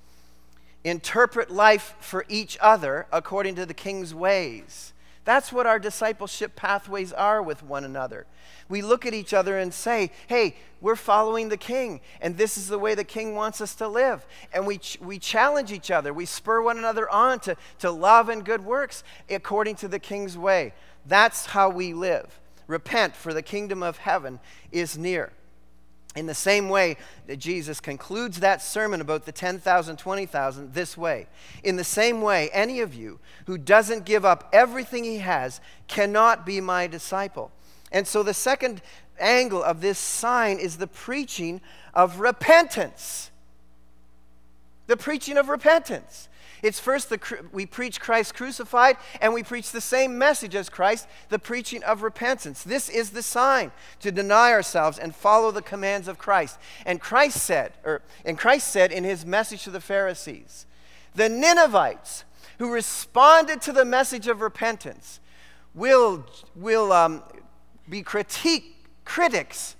interpret 0.85 1.51
life 1.51 1.95
for 2.01 2.25
each 2.29 2.59
other 2.61 3.07
according 3.13 3.55
to 3.55 3.65
the 3.65 3.75
king's 3.75 4.15
ways. 4.15 4.93
That's 5.25 5.53
what 5.53 5.67
our 5.67 5.79
discipleship 5.79 6.57
pathways 6.57 7.13
are 7.13 7.41
with 7.41 7.63
one 7.63 7.85
another. 7.85 8.27
We 8.69 8.83
look 8.83 9.07
at 9.07 9.15
each 9.15 9.33
other 9.33 9.59
and 9.59 9.73
say, 9.73 10.11
hey, 10.27 10.57
we're 10.81 10.97
following 10.97 11.49
the 11.49 11.57
king, 11.57 12.01
and 12.21 12.37
this 12.37 12.57
is 12.57 12.69
the 12.69 12.79
way 12.79 12.95
the 12.95 13.05
king 13.05 13.37
wants 13.37 13.61
us 13.61 13.75
to 13.77 13.87
live. 13.87 14.27
And 14.53 14.67
we, 14.67 14.79
ch- 14.79 14.99
we 15.01 15.19
challenge 15.19 15.71
each 15.71 15.91
other, 15.91 16.13
we 16.13 16.27
spur 16.27 16.61
one 16.61 16.79
another 16.79 17.09
on 17.09 17.39
to, 17.41 17.57
to 17.79 17.91
love 17.91 18.29
and 18.29 18.45
good 18.45 18.65
works 18.65 19.05
according 19.31 19.77
to 19.77 19.89
the 19.89 20.01
king's 20.01 20.37
way. 20.37 20.75
That's 21.07 21.47
how 21.47 21.71
we 21.71 21.95
live. 21.95 22.41
Repent, 22.67 23.15
for 23.15 23.33
the 23.33 23.43
kingdom 23.43 23.83
of 23.83 23.99
heaven 23.99 24.41
is 24.73 24.99
near. 24.99 25.33
In 26.15 26.27
the 26.27 26.35
same 26.35 26.69
way 26.69 26.97
that 27.27 27.39
Jesus 27.39 27.81
concludes 27.81 28.41
that 28.41 28.61
sermon 28.61 29.01
about 29.01 29.25
the 29.25 29.33
10,000, 29.33 29.97
20,000 29.97 30.75
this 30.75 30.97
way. 30.97 31.27
In 31.65 31.77
the 31.77 31.85
same 31.85 32.21
way, 32.21 32.51
any 32.53 32.81
of 32.81 32.95
you 32.95 33.19
who 33.47 33.57
doesn't 33.57 34.05
give 34.05 34.25
up 34.25 34.49
everything 34.53 35.05
he 35.05 35.19
has 35.19 35.61
cannot 35.89 36.45
be 36.45 36.61
my 36.61 36.87
disciple. 36.87 37.51
And 37.91 38.07
so 38.07 38.23
the 38.23 38.35
second 38.35 38.83
angle 39.19 39.63
of 39.63 39.81
this 39.81 39.99
sign 39.99 40.59
is 40.59 40.77
the 40.77 40.87
preaching 40.87 41.63
of 41.95 42.21
repentance. 42.21 43.31
The 44.87 44.97
preaching 44.97 45.39
of 45.39 45.49
repentance. 45.49 46.29
It's 46.63 46.79
first 46.79 47.11
the, 47.11 47.21
we 47.51 47.67
preach 47.67 48.01
Christ 48.01 48.35
crucified, 48.35 48.97
and 49.21 49.35
we 49.35 49.43
preach 49.43 49.73
the 49.73 49.81
same 49.81 50.17
message 50.17 50.55
as 50.55 50.69
Christ, 50.69 51.09
the 51.29 51.39
preaching 51.39 51.83
of 51.83 52.03
repentance. 52.03 52.63
This 52.63 52.89
is 52.89 53.11
the 53.11 53.23
sign 53.23 53.73
to 53.99 54.13
deny 54.13 54.53
ourselves 54.53 54.97
and 54.99 55.15
follow 55.15 55.51
the 55.51 55.61
commands 55.61 56.07
of 56.07 56.19
Christ. 56.19 56.59
And 56.87 57.01
Christ 57.01 57.39
said, 57.39 57.73
or 57.85 58.03
and 58.25 58.39
Christ 58.39 58.69
said 58.69 58.93
in 58.93 59.03
his 59.03 59.27
message 59.27 59.65
to 59.65 59.71
the 59.71 59.81
Pharisees, 59.81 60.67
the 61.17 61.29
Ninevites 61.29 62.25
who 62.59 62.73
responded 62.73 63.61
to 63.63 63.73
the 63.73 63.85
message 63.85 64.29
of 64.29 64.41
repentance 64.41 65.19
will, 65.75 66.25
will 66.55 66.93
um, 66.93 67.25
be 67.89 68.03
critique, 68.03 68.87
critics 69.05 69.75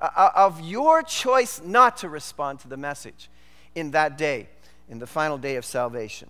uh, 0.00 0.10
uh, 0.14 0.30
of 0.34 0.60
your 0.60 1.02
choice 1.02 1.62
not 1.64 1.96
to 1.96 2.08
respond 2.08 2.60
to 2.60 2.68
the 2.68 2.76
message 2.76 3.30
in 3.74 3.92
that 3.92 4.18
day 4.18 4.48
in 4.88 4.98
the 4.98 5.06
final 5.06 5.38
day 5.38 5.56
of 5.56 5.64
salvation. 5.64 6.28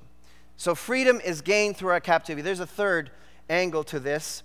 So 0.56 0.74
freedom 0.74 1.20
is 1.20 1.40
gained 1.40 1.76
through 1.76 1.90
our 1.90 2.00
captivity. 2.00 2.42
There's 2.42 2.60
a 2.60 2.66
third 2.66 3.10
angle 3.48 3.84
to 3.84 4.00
this 4.00 4.42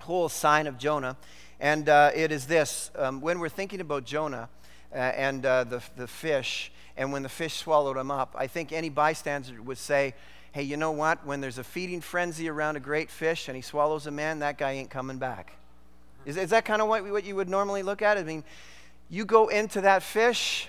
whole 0.00 0.28
sign 0.28 0.66
of 0.66 0.78
Jonah, 0.78 1.16
and 1.60 1.88
uh, 1.88 2.10
it 2.14 2.32
is 2.32 2.46
this. 2.46 2.90
Um, 2.96 3.20
when 3.20 3.38
we're 3.38 3.48
thinking 3.48 3.80
about 3.80 4.04
Jonah 4.04 4.48
uh, 4.92 4.98
and 4.98 5.44
uh, 5.46 5.64
the, 5.64 5.82
the 5.96 6.06
fish, 6.06 6.72
and 6.96 7.12
when 7.12 7.22
the 7.22 7.28
fish 7.28 7.54
swallowed 7.54 7.96
him 7.96 8.10
up, 8.10 8.34
I 8.38 8.46
think 8.46 8.72
any 8.72 8.88
bystander 8.88 9.62
would 9.62 9.78
say, 9.78 10.14
hey, 10.52 10.62
you 10.62 10.76
know 10.76 10.90
what? 10.90 11.24
When 11.24 11.40
there's 11.40 11.58
a 11.58 11.64
feeding 11.64 12.00
frenzy 12.00 12.48
around 12.48 12.76
a 12.76 12.80
great 12.80 13.10
fish 13.10 13.48
and 13.48 13.56
he 13.56 13.62
swallows 13.62 14.06
a 14.06 14.10
man, 14.10 14.40
that 14.40 14.58
guy 14.58 14.72
ain't 14.72 14.90
coming 14.90 15.18
back. 15.18 15.52
Is, 16.26 16.36
is 16.36 16.50
that 16.50 16.64
kind 16.64 16.82
of 16.82 16.88
what, 16.88 17.08
what 17.10 17.24
you 17.24 17.36
would 17.36 17.48
normally 17.48 17.82
look 17.82 18.02
at? 18.02 18.18
I 18.18 18.24
mean, 18.24 18.44
you 19.08 19.24
go 19.24 19.48
into 19.48 19.80
that 19.82 20.02
fish, 20.02 20.68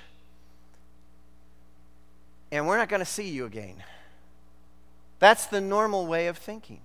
and 2.52 2.68
we're 2.68 2.78
not 2.78 2.90
going 2.90 3.00
to 3.00 3.06
see 3.06 3.30
you 3.30 3.46
again. 3.46 3.84
That's 5.20 5.46
the 5.46 5.62
normal 5.62 6.08
way 6.08 6.28
of 6.28 6.38
thinking. 6.38 6.82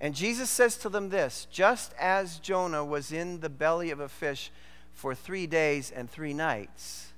And 0.00 0.14
Jesus 0.14 0.48
says 0.48 0.76
to 0.78 0.88
them 0.88 1.10
this 1.10 1.46
just 1.50 1.92
as 1.98 2.38
Jonah 2.38 2.84
was 2.84 3.12
in 3.12 3.40
the 3.40 3.48
belly 3.48 3.90
of 3.90 4.00
a 4.00 4.08
fish 4.08 4.50
for 4.92 5.14
three 5.14 5.46
days 5.46 5.92
and 5.94 6.10
three 6.10 6.34
nights, 6.34 7.12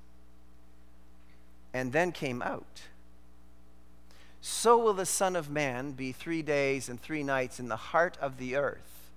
and 1.73 1.93
then 1.93 2.13
came 2.13 2.43
out, 2.43 2.83
so 4.43 4.77
will 4.77 4.95
the 4.95 5.07
Son 5.07 5.37
of 5.37 5.51
Man 5.51 5.93
be 5.93 6.13
three 6.13 6.43
days 6.43 6.89
and 6.89 7.01
three 7.01 7.23
nights 7.23 7.61
in 7.61 7.69
the 7.69 7.77
heart 7.77 8.19
of 8.21 8.39
the 8.39 8.57
earth. 8.57 9.11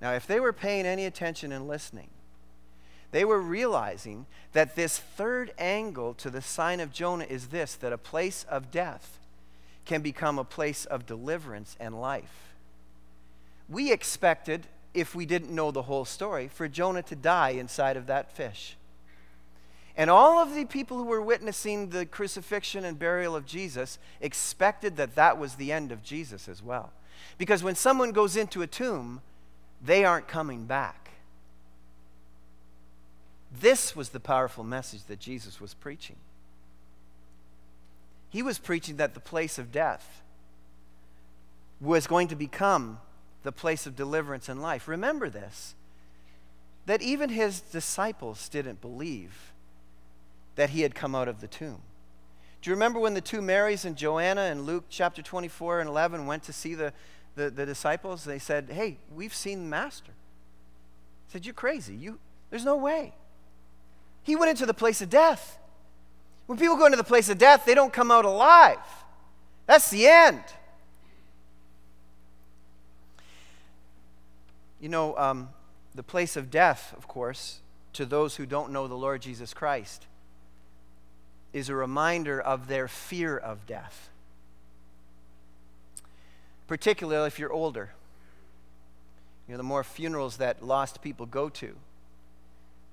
Now, 0.00 0.12
if 0.12 0.26
they 0.26 0.40
were 0.40 0.52
paying 0.52 0.86
any 0.86 1.04
attention 1.06 1.52
and 1.52 1.68
listening, 1.68 2.08
they 3.14 3.24
were 3.24 3.40
realizing 3.40 4.26
that 4.54 4.74
this 4.74 4.98
third 4.98 5.54
angle 5.56 6.14
to 6.14 6.30
the 6.30 6.42
sign 6.42 6.80
of 6.80 6.92
Jonah 6.92 7.26
is 7.26 7.46
this 7.46 7.76
that 7.76 7.92
a 7.92 7.96
place 7.96 8.44
of 8.48 8.72
death 8.72 9.20
can 9.84 10.02
become 10.02 10.36
a 10.36 10.42
place 10.42 10.84
of 10.84 11.06
deliverance 11.06 11.76
and 11.78 12.00
life. 12.00 12.56
We 13.68 13.92
expected, 13.92 14.66
if 14.94 15.14
we 15.14 15.26
didn't 15.26 15.54
know 15.54 15.70
the 15.70 15.82
whole 15.82 16.04
story, 16.04 16.48
for 16.48 16.66
Jonah 16.66 17.04
to 17.04 17.14
die 17.14 17.50
inside 17.50 17.96
of 17.96 18.08
that 18.08 18.32
fish. 18.32 18.76
And 19.96 20.10
all 20.10 20.42
of 20.42 20.52
the 20.52 20.64
people 20.64 20.96
who 20.96 21.04
were 21.04 21.22
witnessing 21.22 21.90
the 21.90 22.06
crucifixion 22.06 22.84
and 22.84 22.98
burial 22.98 23.36
of 23.36 23.46
Jesus 23.46 24.00
expected 24.20 24.96
that 24.96 25.14
that 25.14 25.38
was 25.38 25.54
the 25.54 25.70
end 25.70 25.92
of 25.92 26.02
Jesus 26.02 26.48
as 26.48 26.64
well. 26.64 26.90
Because 27.38 27.62
when 27.62 27.76
someone 27.76 28.10
goes 28.10 28.34
into 28.34 28.62
a 28.62 28.66
tomb, 28.66 29.20
they 29.80 30.04
aren't 30.04 30.26
coming 30.26 30.64
back. 30.64 31.03
This 33.60 33.94
was 33.94 34.08
the 34.08 34.20
powerful 34.20 34.64
message 34.64 35.04
that 35.04 35.20
Jesus 35.20 35.60
was 35.60 35.74
preaching. 35.74 36.16
He 38.30 38.42
was 38.42 38.58
preaching 38.58 38.96
that 38.96 39.14
the 39.14 39.20
place 39.20 39.58
of 39.58 39.70
death 39.70 40.22
was 41.80 42.06
going 42.06 42.28
to 42.28 42.36
become 42.36 42.98
the 43.42 43.52
place 43.52 43.86
of 43.86 43.94
deliverance 43.94 44.48
and 44.48 44.60
life. 44.60 44.88
Remember 44.88 45.28
this 45.28 45.74
that 46.86 47.00
even 47.00 47.30
his 47.30 47.60
disciples 47.60 48.46
didn't 48.50 48.80
believe 48.82 49.52
that 50.56 50.70
he 50.70 50.82
had 50.82 50.94
come 50.94 51.14
out 51.14 51.28
of 51.28 51.40
the 51.40 51.46
tomb. 51.46 51.80
Do 52.60 52.70
you 52.70 52.74
remember 52.74 52.98
when 52.98 53.14
the 53.14 53.22
two 53.22 53.40
Marys 53.40 53.86
and 53.86 53.96
Joanna 53.96 54.46
in 54.46 54.62
Luke 54.62 54.84
chapter 54.90 55.22
24 55.22 55.80
and 55.80 55.88
11 55.88 56.26
went 56.26 56.42
to 56.42 56.52
see 56.52 56.74
the, 56.74 56.92
the, 57.36 57.48
the 57.48 57.64
disciples? 57.64 58.24
They 58.24 58.38
said, 58.38 58.70
Hey, 58.70 58.98
we've 59.14 59.34
seen 59.34 59.64
the 59.64 59.68
Master. 59.68 60.12
He 61.26 61.32
said, 61.32 61.46
You're 61.46 61.54
crazy. 61.54 61.94
You, 61.94 62.18
there's 62.50 62.64
no 62.64 62.76
way. 62.76 63.14
He 64.24 64.34
went 64.34 64.50
into 64.50 64.66
the 64.66 64.74
place 64.74 65.00
of 65.00 65.10
death. 65.10 65.58
When 66.46 66.58
people 66.58 66.76
go 66.76 66.86
into 66.86 66.96
the 66.96 67.04
place 67.04 67.28
of 67.28 67.38
death, 67.38 67.64
they 67.64 67.74
don't 67.74 67.92
come 67.92 68.10
out 68.10 68.24
alive. 68.24 68.78
That's 69.66 69.88
the 69.90 70.06
end. 70.06 70.42
You 74.80 74.88
know, 74.88 75.16
um, 75.16 75.50
the 75.94 76.02
place 76.02 76.36
of 76.36 76.50
death, 76.50 76.92
of 76.96 77.06
course, 77.06 77.60
to 77.92 78.04
those 78.04 78.36
who 78.36 78.44
don't 78.44 78.72
know 78.72 78.88
the 78.88 78.94
Lord 78.94 79.22
Jesus 79.22 79.54
Christ, 79.54 80.06
is 81.52 81.68
a 81.68 81.74
reminder 81.74 82.40
of 82.40 82.66
their 82.66 82.88
fear 82.88 83.36
of 83.36 83.66
death. 83.66 84.10
Particularly 86.66 87.26
if 87.26 87.38
you're 87.38 87.52
older. 87.52 87.92
You 89.46 89.52
know, 89.52 89.58
the 89.58 89.62
more 89.62 89.84
funerals 89.84 90.38
that 90.38 90.62
lost 90.64 91.02
people 91.02 91.26
go 91.26 91.48
to, 91.50 91.76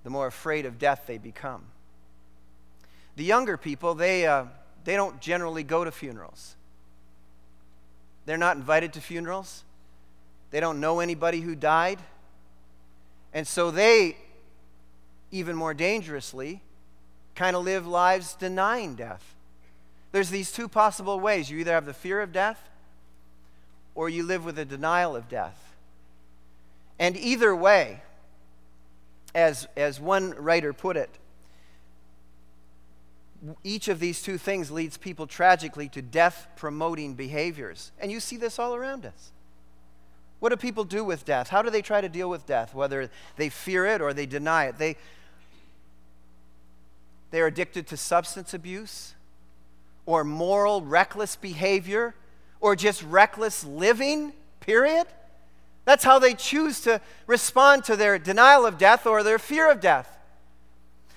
the 0.03 0.09
more 0.09 0.27
afraid 0.27 0.65
of 0.65 0.79
death 0.79 1.03
they 1.07 1.17
become. 1.17 1.63
The 3.15 3.23
younger 3.23 3.57
people, 3.57 3.93
they, 3.93 4.25
uh, 4.25 4.45
they 4.83 4.95
don't 4.95 5.19
generally 5.19 5.63
go 5.63 5.83
to 5.83 5.91
funerals. 5.91 6.55
They're 8.25 8.37
not 8.37 8.55
invited 8.55 8.93
to 8.93 9.01
funerals. 9.01 9.63
They 10.51 10.59
don't 10.59 10.79
know 10.79 10.99
anybody 10.99 11.41
who 11.41 11.55
died. 11.55 11.99
And 13.33 13.47
so 13.47 13.71
they, 13.71 14.17
even 15.31 15.55
more 15.55 15.73
dangerously, 15.73 16.61
kind 17.35 17.55
of 17.55 17.63
live 17.63 17.87
lives 17.87 18.35
denying 18.35 18.95
death. 18.95 19.35
There's 20.11 20.29
these 20.29 20.51
two 20.51 20.67
possible 20.67 21.19
ways. 21.19 21.49
You 21.49 21.59
either 21.59 21.73
have 21.73 21.85
the 21.85 21.93
fear 21.93 22.21
of 22.21 22.31
death 22.31 22.59
or 23.95 24.09
you 24.09 24.23
live 24.23 24.43
with 24.43 24.59
a 24.59 24.65
denial 24.65 25.15
of 25.15 25.29
death. 25.29 25.75
And 26.99 27.17
either 27.17 27.55
way, 27.55 28.01
as, 29.33 29.67
as 29.75 29.99
one 29.99 30.31
writer 30.31 30.73
put 30.73 30.97
it, 30.97 31.09
each 33.63 33.87
of 33.87 33.99
these 33.99 34.21
two 34.21 34.37
things 34.37 34.69
leads 34.69 34.97
people 34.97 35.25
tragically 35.25 35.89
to 35.89 36.01
death 36.01 36.47
promoting 36.55 37.15
behaviors. 37.15 37.91
And 37.99 38.11
you 38.11 38.19
see 38.19 38.37
this 38.37 38.59
all 38.59 38.75
around 38.75 39.05
us. 39.05 39.31
What 40.39 40.49
do 40.49 40.57
people 40.57 40.83
do 40.83 41.03
with 41.03 41.25
death? 41.25 41.49
How 41.49 41.61
do 41.61 41.69
they 41.69 41.81
try 41.81 42.01
to 42.01 42.09
deal 42.09 42.29
with 42.29 42.45
death? 42.45 42.73
Whether 42.73 43.09
they 43.37 43.49
fear 43.49 43.85
it 43.85 44.01
or 44.01 44.13
they 44.13 44.25
deny 44.25 44.65
it. 44.65 44.77
They, 44.77 44.95
they're 47.31 47.47
addicted 47.47 47.87
to 47.87 47.97
substance 47.97 48.53
abuse 48.53 49.13
or 50.05 50.23
moral, 50.23 50.81
reckless 50.81 51.35
behavior 51.35 52.15
or 52.59 52.75
just 52.75 53.03
reckless 53.03 53.63
living, 53.63 54.33
period. 54.59 55.07
That's 55.85 56.03
how 56.03 56.19
they 56.19 56.33
choose 56.33 56.81
to 56.81 57.01
respond 57.27 57.83
to 57.85 57.95
their 57.95 58.19
denial 58.19 58.65
of 58.65 58.77
death 58.77 59.05
or 59.05 59.23
their 59.23 59.39
fear 59.39 59.69
of 59.69 59.79
death. 59.79 60.17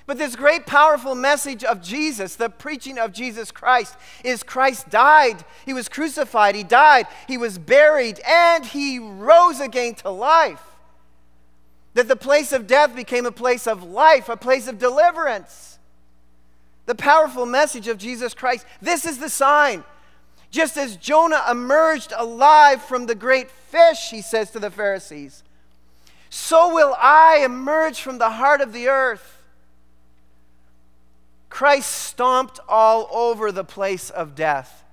But 0.07 0.18
this 0.18 0.37
great, 0.37 0.66
powerful 0.66 1.14
message 1.14 1.64
of 1.64 1.81
Jesus, 1.81 2.37
the 2.37 2.50
preaching 2.50 2.98
of 2.98 3.12
Jesus 3.12 3.50
Christ, 3.50 3.96
is 4.22 4.42
Christ 4.42 4.90
died. 4.90 5.44
He 5.64 5.72
was 5.72 5.88
crucified. 5.88 6.55
He 6.55 6.62
died. 6.62 7.07
He 7.27 7.38
was 7.38 7.59
buried. 7.59 8.20
And 8.27 8.66
he 8.66 8.98
rose 8.98 9.61
again 9.61 9.94
to 9.96 10.11
life. 10.11 10.62
That 11.94 12.09
the 12.09 12.16
place 12.16 12.53
of 12.53 12.66
death 12.66 12.94
became 12.94 13.24
a 13.24 13.33
place 13.33 13.66
of 13.66 13.83
life, 13.83 14.29
a 14.29 14.37
place 14.37 14.68
of 14.68 14.79
deliverance. 14.79 15.79
The 16.85 16.94
powerful 16.94 17.46
message 17.46 17.88
of 17.88 17.96
Jesus 17.96 18.35
Christ. 18.35 18.66
This 18.83 19.07
is 19.07 19.18
the 19.18 19.31
sign. 19.31 19.85
Just 20.54 20.76
as 20.76 20.96
Jonah 20.96 21.42
emerged 21.50 22.12
alive 22.16 22.80
from 22.80 23.06
the 23.06 23.16
great 23.16 23.50
fish, 23.50 24.10
he 24.10 24.22
says 24.22 24.52
to 24.52 24.60
the 24.60 24.70
Pharisees, 24.70 25.42
so 26.30 26.72
will 26.72 26.94
I 26.96 27.42
emerge 27.44 28.00
from 28.00 28.18
the 28.18 28.30
heart 28.30 28.60
of 28.60 28.72
the 28.72 28.86
earth. 28.86 29.42
Christ 31.50 31.90
stomped 31.90 32.60
all 32.68 33.08
over 33.10 33.50
the 33.50 33.64
place 33.64 34.10
of 34.10 34.36
death. 34.36 34.84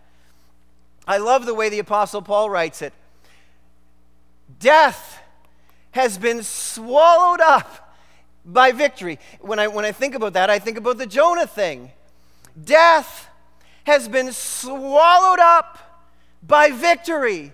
I 1.08 1.17
love 1.17 1.45
the 1.45 1.54
way 1.54 1.69
the 1.69 1.78
Apostle 1.78 2.24
Paul 2.24 2.50
writes 2.50 2.82
it. 2.82 2.93
Death 4.60 5.21
has 5.91 6.17
been 6.17 6.41
swallowed 6.41 7.39
up 7.39 7.95
by 8.43 8.71
victory. 8.71 9.19
When 9.41 9.60
I, 9.60 9.67
when 9.67 9.86
I 9.86 9.91
think 9.91 10.15
about 10.15 10.34
that, 10.34 10.50
I 10.50 10.58
think 10.58 10.80
about 10.80 10.97
the 10.97 11.06
Jonah 11.06 11.45
thing. 11.45 11.91
Death 12.60 13.28
has 13.86 14.08
been 14.08 14.32
swallowed 14.32 15.39
up 15.39 15.78
by 16.44 16.70
victory 16.70 17.54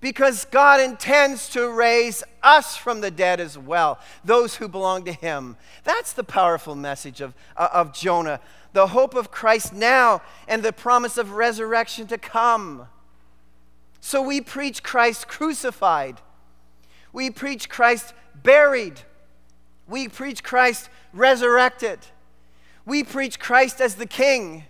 because 0.00 0.44
God 0.46 0.80
intends 0.80 1.48
to 1.50 1.68
raise 1.68 2.22
us 2.42 2.76
from 2.76 3.00
the 3.00 3.10
dead 3.10 3.40
as 3.40 3.58
well, 3.58 3.98
those 4.24 4.56
who 4.56 4.68
belong 4.68 5.04
to 5.04 5.12
Him. 5.12 5.56
That's 5.84 6.12
the 6.12 6.24
powerful 6.24 6.74
message 6.74 7.20
of, 7.20 7.34
uh, 7.56 7.68
of 7.72 7.92
Jonah. 7.92 8.40
The 8.72 8.88
hope 8.88 9.14
of 9.14 9.30
Christ 9.30 9.72
now 9.72 10.22
and 10.46 10.62
the 10.62 10.72
promise 10.72 11.16
of 11.16 11.32
resurrection 11.32 12.06
to 12.08 12.18
come. 12.18 12.88
So 14.00 14.22
we 14.22 14.40
preach 14.40 14.82
Christ 14.82 15.26
crucified, 15.26 16.20
we 17.12 17.30
preach 17.30 17.68
Christ 17.68 18.14
buried, 18.42 19.00
we 19.88 20.08
preach 20.08 20.44
Christ 20.44 20.90
resurrected, 21.12 21.98
we 22.84 23.02
preach 23.02 23.40
Christ 23.40 23.80
as 23.80 23.96
the 23.96 24.06
King, 24.06 24.64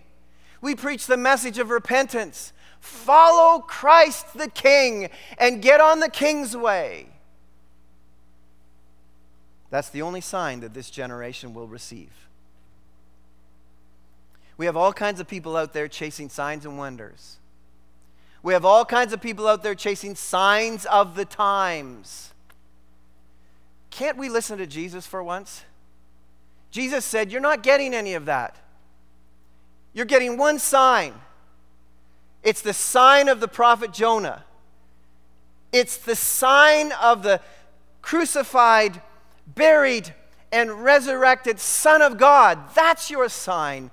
we 0.61 0.75
preach 0.75 1.07
the 1.07 1.17
message 1.17 1.57
of 1.57 1.69
repentance 1.69 2.53
Follow 2.79 3.59
Christ 3.59 4.37
the 4.37 4.49
King 4.49 5.09
and 5.39 5.61
get 5.61 5.81
on 5.81 5.99
the 5.99 6.09
King's 6.09 6.55
way. 6.55 7.07
That's 9.69 9.89
the 9.89 10.01
only 10.01 10.21
sign 10.21 10.61
that 10.61 10.73
this 10.73 10.89
generation 10.89 11.53
will 11.53 11.67
receive. 11.67 12.11
We 14.57 14.65
have 14.65 14.77
all 14.77 14.93
kinds 14.93 15.19
of 15.19 15.27
people 15.27 15.57
out 15.57 15.73
there 15.73 15.87
chasing 15.87 16.29
signs 16.29 16.65
and 16.65 16.77
wonders. 16.77 17.37
We 18.41 18.53
have 18.53 18.65
all 18.65 18.85
kinds 18.85 19.11
of 19.13 19.21
people 19.21 19.47
out 19.47 19.63
there 19.63 19.75
chasing 19.75 20.15
signs 20.15 20.85
of 20.85 21.15
the 21.15 21.25
times. 21.25 22.33
Can't 23.89 24.17
we 24.17 24.29
listen 24.29 24.57
to 24.59 24.67
Jesus 24.67 25.05
for 25.05 25.23
once? 25.23 25.63
Jesus 26.71 27.03
said, 27.03 27.31
You're 27.31 27.41
not 27.41 27.63
getting 27.63 27.93
any 27.93 28.13
of 28.13 28.25
that. 28.25 28.55
You're 29.97 30.05
getting 30.05 30.37
one 30.37 30.59
sign 30.59 31.15
it's 32.43 32.61
the 32.61 32.71
sign 32.71 33.29
of 33.29 33.39
the 33.39 33.47
prophet 33.47 33.91
Jonah. 33.91 34.45
It's 35.73 35.97
the 35.97 36.15
sign 36.15 36.91
of 36.93 37.23
the 37.23 37.41
crucified, 38.03 39.01
buried, 39.47 40.13
and 40.51 40.83
resurrected 40.83 41.59
Son 41.59 42.03
of 42.03 42.19
God. 42.19 42.59
That's 42.75 43.09
your 43.09 43.27
sign. 43.27 43.89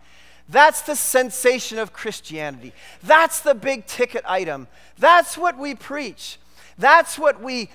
That's 0.47 0.83
the 0.83 0.95
sensation 0.95 1.79
of 1.79 1.95
Christianity. 1.95 2.75
That's 3.03 3.41
the 3.41 3.55
big 3.55 3.87
ticket 3.87 4.25
item. 4.29 4.69
That's 4.99 5.39
what 5.39 5.59
we 5.59 5.75
preach. 5.75 6.39
That's 6.77 7.19
what 7.19 7.41
we 7.43 7.71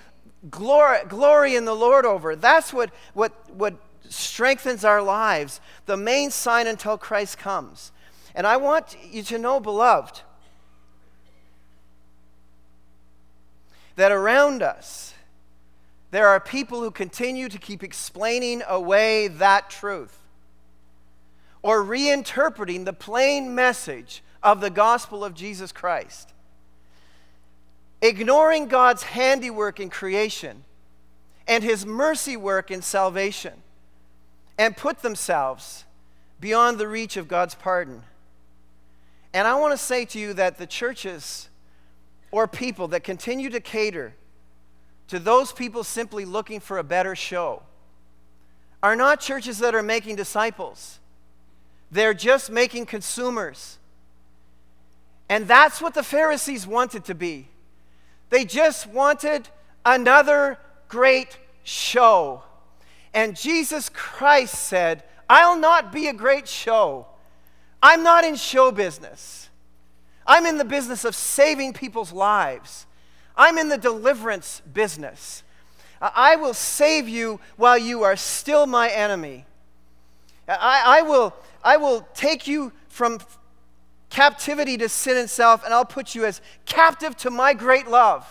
glory, 0.51 0.99
glory 1.09 1.55
in 1.55 1.65
the 1.65 1.75
Lord 1.75 2.05
over. 2.05 2.35
That's 2.35 2.71
what, 2.71 2.91
what, 3.15 3.33
what 3.49 3.73
strengthens 4.07 4.85
our 4.85 5.01
lives. 5.01 5.59
The 5.87 5.97
main 5.97 6.29
sign 6.29 6.67
until 6.67 6.97
Christ 6.97 7.39
comes. 7.39 7.91
And 8.35 8.45
I 8.45 8.57
want 8.57 8.95
you 9.09 9.23
to 9.23 9.37
know, 9.37 9.59
beloved, 9.59 10.21
that 13.95 14.11
around 14.11 14.61
us, 14.61 15.13
there 16.11 16.27
are 16.27 16.39
people 16.39 16.81
who 16.81 16.91
continue 16.91 17.49
to 17.49 17.57
keep 17.57 17.83
explaining 17.83 18.63
away 18.67 19.27
that 19.27 19.69
truth 19.69 20.17
or 21.61 21.83
reinterpreting 21.83 22.85
the 22.85 22.93
plain 22.93 23.53
message 23.53 24.23
of 24.41 24.61
the 24.61 24.69
gospel 24.69 25.25
of 25.25 25.33
Jesus 25.33 25.71
Christ, 25.71 26.33
ignoring 28.01 28.67
God's 28.67 29.03
handiwork 29.03 29.79
in 29.79 29.89
creation 29.89 30.63
and 31.47 31.63
his 31.63 31.85
mercy 31.85 32.37
work 32.37 32.71
in 32.71 32.81
salvation, 32.81 33.53
and 34.57 34.77
put 34.77 34.99
themselves 34.99 35.83
beyond 36.39 36.77
the 36.77 36.87
reach 36.87 37.17
of 37.17 37.27
God's 37.27 37.55
pardon. 37.55 38.03
And 39.33 39.47
I 39.47 39.55
want 39.55 39.73
to 39.73 39.77
say 39.77 40.05
to 40.05 40.19
you 40.19 40.33
that 40.33 40.57
the 40.57 40.67
churches 40.67 41.49
or 42.31 42.47
people 42.47 42.87
that 42.89 43.03
continue 43.03 43.49
to 43.49 43.59
cater 43.59 44.13
to 45.07 45.19
those 45.19 45.51
people 45.51 45.83
simply 45.83 46.25
looking 46.25 46.59
for 46.59 46.77
a 46.77 46.83
better 46.83 47.15
show 47.15 47.63
are 48.81 48.95
not 48.95 49.19
churches 49.19 49.59
that 49.59 49.75
are 49.75 49.83
making 49.83 50.15
disciples. 50.15 50.99
They're 51.91 52.13
just 52.13 52.51
making 52.51 52.85
consumers. 52.85 53.77
And 55.27 55.47
that's 55.47 55.81
what 55.81 55.93
the 55.93 56.03
Pharisees 56.03 56.65
wanted 56.65 57.05
to 57.05 57.15
be. 57.15 57.47
They 58.29 58.45
just 58.45 58.87
wanted 58.87 59.49
another 59.85 60.57
great 60.87 61.37
show. 61.63 62.43
And 63.13 63.35
Jesus 63.35 63.89
Christ 63.89 64.55
said, 64.55 65.03
I'll 65.29 65.57
not 65.57 65.91
be 65.91 66.07
a 66.07 66.13
great 66.13 66.47
show. 66.47 67.07
I'm 67.81 68.03
not 68.03 68.23
in 68.23 68.35
show 68.35 68.71
business. 68.71 69.49
I'm 70.27 70.45
in 70.45 70.57
the 70.57 70.65
business 70.65 71.05
of 71.05 71.15
saving 71.15 71.73
people's 71.73 72.11
lives. 72.11 72.85
I'm 73.35 73.57
in 73.57 73.69
the 73.69 73.77
deliverance 73.77 74.61
business. 74.73 75.43
I 76.01 76.35
will 76.35 76.53
save 76.53 77.09
you 77.09 77.39
while 77.57 77.77
you 77.77 78.03
are 78.03 78.15
still 78.15 78.67
my 78.67 78.89
enemy. 78.89 79.45
I, 80.47 80.99
I, 80.99 81.01
will, 81.01 81.33
I 81.63 81.77
will 81.77 82.07
take 82.13 82.47
you 82.47 82.71
from 82.87 83.19
captivity 84.09 84.77
to 84.77 84.89
sin 84.89 85.17
and 85.17 85.29
self, 85.29 85.63
and 85.63 85.73
I'll 85.73 85.85
put 85.85 86.15
you 86.15 86.25
as 86.25 86.41
captive 86.65 87.15
to 87.17 87.29
my 87.29 87.53
great 87.53 87.87
love. 87.87 88.27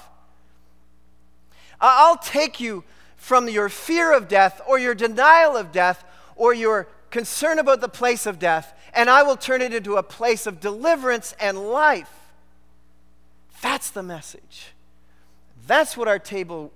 I'll 1.80 2.16
take 2.16 2.58
you 2.58 2.84
from 3.16 3.48
your 3.48 3.68
fear 3.68 4.12
of 4.12 4.28
death 4.28 4.60
or 4.66 4.78
your 4.78 4.94
denial 4.94 5.56
of 5.56 5.70
death 5.72 6.04
or 6.36 6.54
your 6.54 6.88
concern 7.10 7.58
about 7.58 7.80
the 7.80 7.88
place 7.88 8.26
of 8.26 8.38
death, 8.38 8.77
and 8.94 9.08
I 9.10 9.22
will 9.22 9.36
turn 9.36 9.62
it 9.62 9.74
into 9.74 9.96
a 9.96 10.02
place 10.02 10.46
of 10.46 10.60
deliverance 10.60 11.34
and 11.40 11.58
life. 11.58 12.10
That's 13.60 13.90
the 13.90 14.02
message. 14.02 14.72
That's 15.66 15.96
what 15.96 16.08
our 16.08 16.18
table 16.18 16.72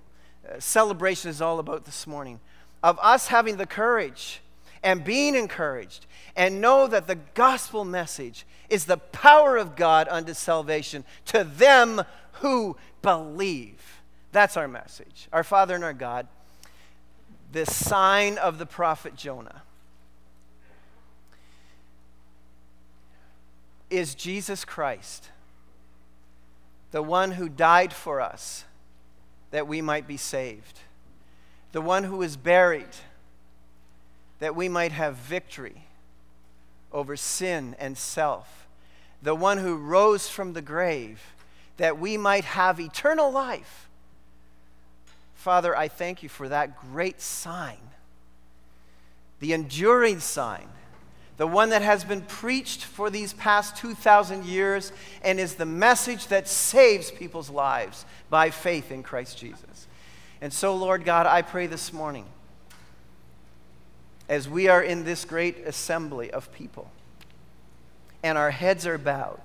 uh, 0.47 0.59
celebration 0.59 1.29
is 1.29 1.41
all 1.41 1.59
about 1.59 1.85
this 1.85 2.05
morning 2.05 2.39
of 2.83 2.99
us 3.01 3.27
having 3.27 3.55
the 3.57 3.65
courage 3.65 4.41
and 4.83 5.03
being 5.03 5.35
encouraged 5.35 6.05
and 6.35 6.59
know 6.59 6.85
that 6.87 7.07
the 7.07 7.15
gospel 7.15 7.85
message 7.85 8.45
is 8.69 8.85
the 8.85 8.97
power 8.97 9.55
of 9.55 9.75
God 9.75 10.07
unto 10.09 10.33
salvation 10.33 11.05
to 11.25 11.43
them 11.43 12.01
who 12.33 12.75
believe. 13.01 14.01
That's 14.33 14.57
our 14.57 14.67
message. 14.67 15.27
Our 15.31 15.43
Father 15.43 15.75
and 15.75 15.83
our 15.83 15.93
God, 15.93 16.27
the 17.51 17.65
sign 17.65 18.37
of 18.37 18.57
the 18.57 18.65
prophet 18.65 19.15
Jonah 19.15 19.61
is 23.93 24.15
Jesus 24.15 24.65
Christ, 24.65 25.29
the 26.89 27.03
one 27.03 27.31
who 27.31 27.47
died 27.47 27.93
for 27.93 28.19
us 28.19 28.65
that 29.51 29.67
we 29.67 29.81
might 29.81 30.07
be 30.07 30.17
saved, 30.17 30.79
the 31.73 31.81
one 31.81 32.03
who 32.03 32.17
was 32.17 32.35
buried 32.35 32.95
that 34.39 34.55
we 34.55 34.67
might 34.67 34.91
have 34.91 35.15
victory 35.15 35.83
over 36.91 37.15
sin 37.15 37.75
and 37.77 37.95
self, 37.95 38.67
the 39.21 39.35
one 39.35 39.59
who 39.59 39.75
rose 39.75 40.27
from 40.27 40.53
the 40.53 40.61
grave 40.61 41.21
that 41.77 41.99
we 41.99 42.17
might 42.17 42.45
have 42.45 42.79
eternal 42.79 43.31
life. 43.31 43.87
Father, 45.35 45.75
I 45.77 45.87
thank 45.87 46.23
you 46.23 46.29
for 46.29 46.49
that 46.49 46.81
great 46.81 47.21
sign, 47.21 47.77
the 49.39 49.53
enduring 49.53 50.19
sign 50.19 50.69
the 51.37 51.47
one 51.47 51.69
that 51.69 51.81
has 51.81 52.03
been 52.03 52.21
preached 52.21 52.83
for 52.83 53.09
these 53.09 53.33
past 53.33 53.75
2,000 53.77 54.45
years 54.45 54.91
and 55.23 55.39
is 55.39 55.55
the 55.55 55.65
message 55.65 56.27
that 56.27 56.47
saves 56.47 57.09
people's 57.09 57.49
lives 57.49 58.05
by 58.29 58.49
faith 58.49 58.91
in 58.91 59.01
Christ 59.01 59.37
Jesus. 59.37 59.87
And 60.41 60.53
so, 60.53 60.75
Lord 60.75 61.05
God, 61.05 61.25
I 61.25 61.41
pray 61.41 61.67
this 61.67 61.91
morning, 61.91 62.25
as 64.29 64.47
we 64.47 64.67
are 64.67 64.83
in 64.83 65.05
this 65.05 65.25
great 65.25 65.59
assembly 65.65 66.29
of 66.31 66.51
people 66.53 66.91
and 68.21 68.37
our 68.37 68.51
heads 68.51 68.85
are 68.85 68.97
bowed, 68.97 69.41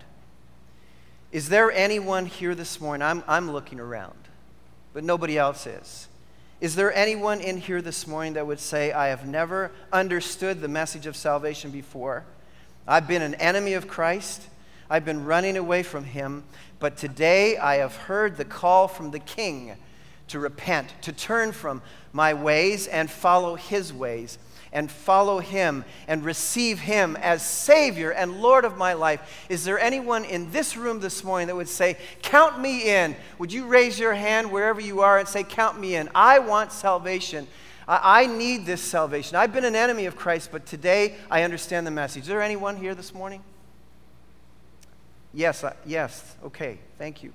is 1.31 1.49
there 1.49 1.71
anyone 1.71 2.27
here 2.27 2.55
this 2.55 2.81
morning? 2.81 3.07
I'm, 3.07 3.23
I'm 3.27 3.51
looking 3.51 3.81
around, 3.81 4.19
but 4.93 5.05
nobody 5.05 5.39
else 5.39 5.67
is. 5.67 6.08
Is 6.61 6.75
there 6.75 6.93
anyone 6.93 7.41
in 7.41 7.59
here 7.59 7.81
this 7.81 8.05
morning 8.09 8.33
that 8.33 8.45
would 8.45 8.59
say, 8.59 8.91
I 8.91 9.09
have 9.09 9.25
never 9.25 9.71
understood 9.93 10.61
the 10.61 10.67
message 10.67 11.07
of 11.07 11.15
salvation 11.15 11.71
before? 11.71 12.25
I've 12.87 13.07
been 13.07 13.23
an 13.23 13.37
enemy 13.37 13.75
of 13.75 13.87
Christ. 13.87 14.43
I've 14.91 15.05
been 15.05 15.25
running 15.25 15.57
away 15.57 15.85
from 15.85 16.03
him. 16.03 16.43
But 16.81 16.97
today 16.97 17.59
I 17.59 17.77
have 17.77 17.95
heard 17.95 18.37
the 18.37 18.45
call 18.45 18.89
from 18.89 19.13
the 19.13 19.21
King 19.21 19.77
to 20.29 20.41
repent, 20.41 20.95
to 21.03 21.13
turn 21.13 21.53
from 21.53 21.81
my 22.13 22.35
ways 22.35 22.89
and 22.89 23.09
follow 23.09 23.55
his 23.55 23.93
ways 23.93 24.37
and 24.73 24.91
follow 24.91 25.39
him 25.39 25.85
and 26.07 26.25
receive 26.25 26.79
him 26.81 27.17
as 27.17 27.43
Savior 27.45 28.11
and 28.11 28.41
Lord 28.41 28.65
of 28.65 28.77
my 28.77 28.93
life. 28.93 29.47
Is 29.49 29.65
there 29.65 29.79
anyone 29.79 30.25
in 30.25 30.51
this 30.51 30.77
room 30.77 31.01
this 31.01 31.25
morning 31.25 31.49
that 31.49 31.57
would 31.57 31.69
say, 31.69 31.97
Count 32.23 32.61
me 32.61 32.89
in? 32.89 33.17
Would 33.39 33.53
you 33.53 33.67
raise 33.67 33.99
your 33.99 34.15
hand 34.15 34.51
wherever 34.51 34.81
you 34.81 35.01
are 35.01 35.19
and 35.19 35.29
say, 35.29 35.43
Count 35.43 35.79
me 35.81 35.95
in? 35.95 36.09
I 36.15 36.39
want 36.39 36.73
salvation. 36.73 37.47
I, 37.87 38.23
I 38.23 38.27
need 38.27 38.67
this 38.67 38.83
salvation. 38.83 39.37
I've 39.37 39.53
been 39.53 39.65
an 39.65 39.77
enemy 39.77 40.07
of 40.07 40.17
Christ, 40.17 40.51
but 40.53 40.67
today 40.67 41.17
I 41.31 41.43
understand 41.43 41.87
the 41.87 41.91
message. 41.91 42.23
Is 42.23 42.29
there 42.29 42.43
anyone 42.43 42.77
here 42.77 42.95
this 42.95 43.15
morning? 43.15 43.43
Yes, 45.33 45.65
uh, 45.65 45.75
yes. 45.87 46.37
Okay, 46.45 46.79
thank 46.99 47.23
you. 47.23 47.33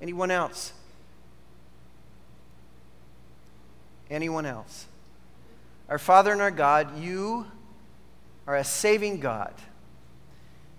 Anyone 0.00 0.30
else? 0.30 0.72
Anyone 4.10 4.46
else? 4.46 4.86
Our 5.92 5.98
Father 5.98 6.32
and 6.32 6.40
our 6.40 6.50
God, 6.50 6.98
you 6.98 7.44
are 8.46 8.56
a 8.56 8.64
saving 8.64 9.20
God. 9.20 9.52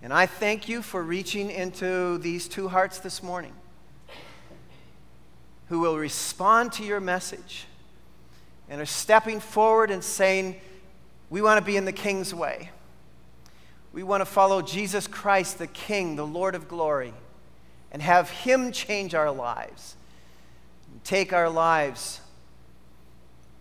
And 0.01 0.11
I 0.11 0.25
thank 0.25 0.67
you 0.67 0.81
for 0.81 1.03
reaching 1.03 1.51
into 1.51 2.17
these 2.17 2.47
two 2.47 2.67
hearts 2.67 2.97
this 2.97 3.21
morning 3.21 3.53
who 5.69 5.81
will 5.81 5.99
respond 5.99 6.71
to 6.73 6.83
your 6.83 6.99
message 6.99 7.67
and 8.67 8.81
are 8.81 8.87
stepping 8.87 9.39
forward 9.39 9.91
and 9.91 10.03
saying, 10.03 10.59
We 11.29 11.43
want 11.43 11.59
to 11.59 11.63
be 11.63 11.77
in 11.77 11.85
the 11.85 11.91
King's 11.91 12.33
way. 12.33 12.71
We 13.91 14.01
want 14.01 14.21
to 14.21 14.25
follow 14.25 14.63
Jesus 14.63 15.05
Christ, 15.05 15.59
the 15.59 15.67
King, 15.67 16.15
the 16.15 16.25
Lord 16.25 16.55
of 16.55 16.67
glory, 16.67 17.13
and 17.91 18.01
have 18.01 18.31
Him 18.31 18.71
change 18.71 19.13
our 19.13 19.29
lives. 19.29 19.95
And 20.91 21.03
Take 21.03 21.33
our 21.33 21.51
lives 21.51 22.19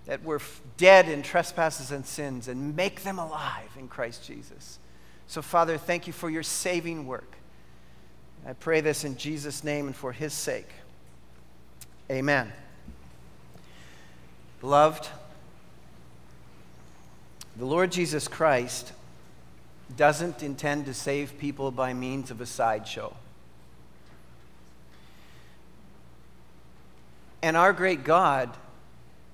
that 0.06 0.24
were 0.24 0.40
dead 0.76 1.08
in 1.08 1.22
trespasses 1.22 1.90
and 1.90 2.04
sins 2.06 2.48
and 2.48 2.74
make 2.76 3.02
them 3.02 3.18
alive 3.18 3.70
in 3.78 3.88
Christ 3.88 4.26
Jesus. 4.26 4.78
So, 5.26 5.42
Father, 5.42 5.78
thank 5.78 6.06
you 6.06 6.12
for 6.12 6.28
your 6.28 6.42
saving 6.42 7.06
work. 7.06 7.36
I 8.46 8.52
pray 8.54 8.80
this 8.80 9.04
in 9.04 9.16
Jesus' 9.16 9.62
name 9.62 9.86
and 9.86 9.94
for 9.94 10.12
his 10.12 10.32
sake. 10.32 10.68
Amen. 12.10 12.52
Beloved, 14.60 15.08
the 17.56 17.64
Lord 17.64 17.92
Jesus 17.92 18.28
Christ 18.28 18.92
doesn't 19.96 20.42
intend 20.42 20.86
to 20.86 20.94
save 20.94 21.38
people 21.38 21.70
by 21.70 21.92
means 21.94 22.30
of 22.30 22.40
a 22.40 22.46
sideshow. 22.46 23.14
And 27.42 27.56
our 27.56 27.72
great 27.72 28.04
God 28.04 28.50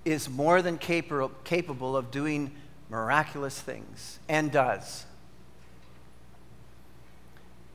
is 0.08 0.26
more 0.26 0.62
than 0.62 0.78
capable, 0.78 1.30
capable 1.44 1.94
of 1.94 2.10
doing 2.10 2.50
miraculous 2.88 3.60
things 3.60 4.18
and 4.26 4.50
does. 4.50 5.04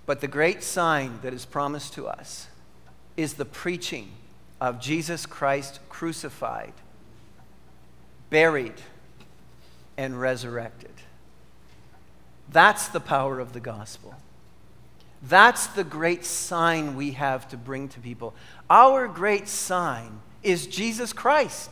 But 0.07 0.19
the 0.19 0.27
great 0.27 0.63
sign 0.63 1.19
that 1.21 1.31
is 1.31 1.45
promised 1.45 1.93
to 1.93 2.07
us 2.07 2.47
is 3.15 3.35
the 3.35 3.45
preaching 3.45 4.09
of 4.59 4.81
Jesus 4.81 5.27
Christ 5.27 5.79
crucified, 5.89 6.73
buried, 8.31 8.81
and 9.95 10.19
resurrected. 10.19 10.89
That's 12.49 12.87
the 12.87 12.99
power 12.99 13.39
of 13.39 13.53
the 13.53 13.59
gospel. 13.59 14.15
That's 15.21 15.67
the 15.67 15.83
great 15.83 16.25
sign 16.25 16.95
we 16.95 17.11
have 17.11 17.47
to 17.49 17.57
bring 17.57 17.89
to 17.89 17.99
people. 17.99 18.33
Our 18.71 19.07
great 19.07 19.47
sign 19.47 20.19
is 20.41 20.65
Jesus 20.65 21.13
Christ. 21.13 21.69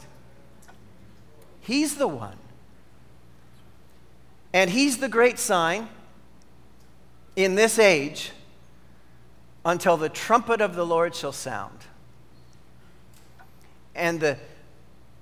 He's 1.61 1.95
the 1.95 2.07
one. 2.07 2.37
And 4.53 4.69
He's 4.69 4.97
the 4.97 5.09
great 5.09 5.39
sign 5.39 5.87
in 7.35 7.55
this 7.55 7.79
age 7.79 8.31
until 9.63 9.95
the 9.95 10.09
trumpet 10.09 10.59
of 10.59 10.75
the 10.75 10.85
Lord 10.85 11.15
shall 11.15 11.31
sound 11.31 11.77
and 13.95 14.19
the 14.19 14.37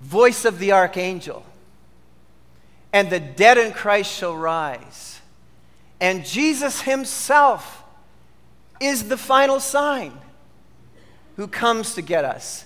voice 0.02 0.46
of 0.46 0.60
the 0.60 0.72
archangel 0.72 1.46
and 2.94 3.10
the 3.10 3.20
dead 3.20 3.58
in 3.58 3.72
Christ 3.72 4.12
shall 4.12 4.36
rise. 4.36 5.22
And 6.00 6.26
Jesus 6.26 6.82
Himself 6.82 7.84
is 8.80 9.10
the 9.10 9.18
final 9.18 9.60
sign 9.60 10.14
who 11.36 11.48
comes 11.48 11.94
to 11.96 12.02
get 12.02 12.26
us 12.26 12.66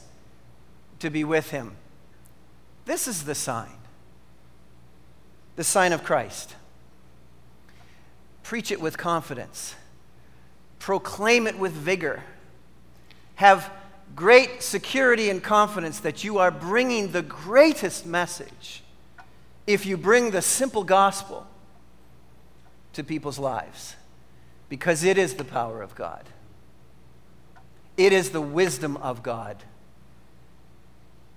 to 1.00 1.10
be 1.10 1.24
with 1.24 1.50
Him. 1.52 1.76
This 2.86 3.08
is 3.08 3.24
the 3.24 3.36
sign 3.36 3.72
the 5.56 5.64
sign 5.64 5.94
of 5.94 6.04
Christ. 6.04 6.56
Preach 8.42 8.72
it 8.72 8.82
with 8.82 8.98
confidence, 8.98 9.76
proclaim 10.80 11.48
it 11.48 11.58
with 11.58 11.72
vigor, 11.72 12.24
have 13.36 13.72
great 14.16 14.62
security 14.62 15.30
and 15.30 15.42
confidence 15.42 16.00
that 16.02 16.24
you 16.24 16.40
are 16.40 16.52
bringing 16.52 17.12
the 17.12 17.22
greatest 17.22 18.06
message 18.06 18.84
if 19.66 19.86
you 19.86 19.96
bring 19.96 20.32
the 20.32 20.42
simple 20.42 20.84
gospel 20.84 21.48
to 22.94 23.04
people's 23.04 23.40
lives, 23.40 23.96
because 24.70 25.04
it 25.04 25.18
is 25.18 25.36
the 25.36 25.46
power 25.46 25.82
of 25.82 25.96
God. 25.96 26.24
It 27.96 28.12
is 28.12 28.32
the 28.32 28.42
wisdom 28.42 28.98
of 28.98 29.24
God. 29.24 29.64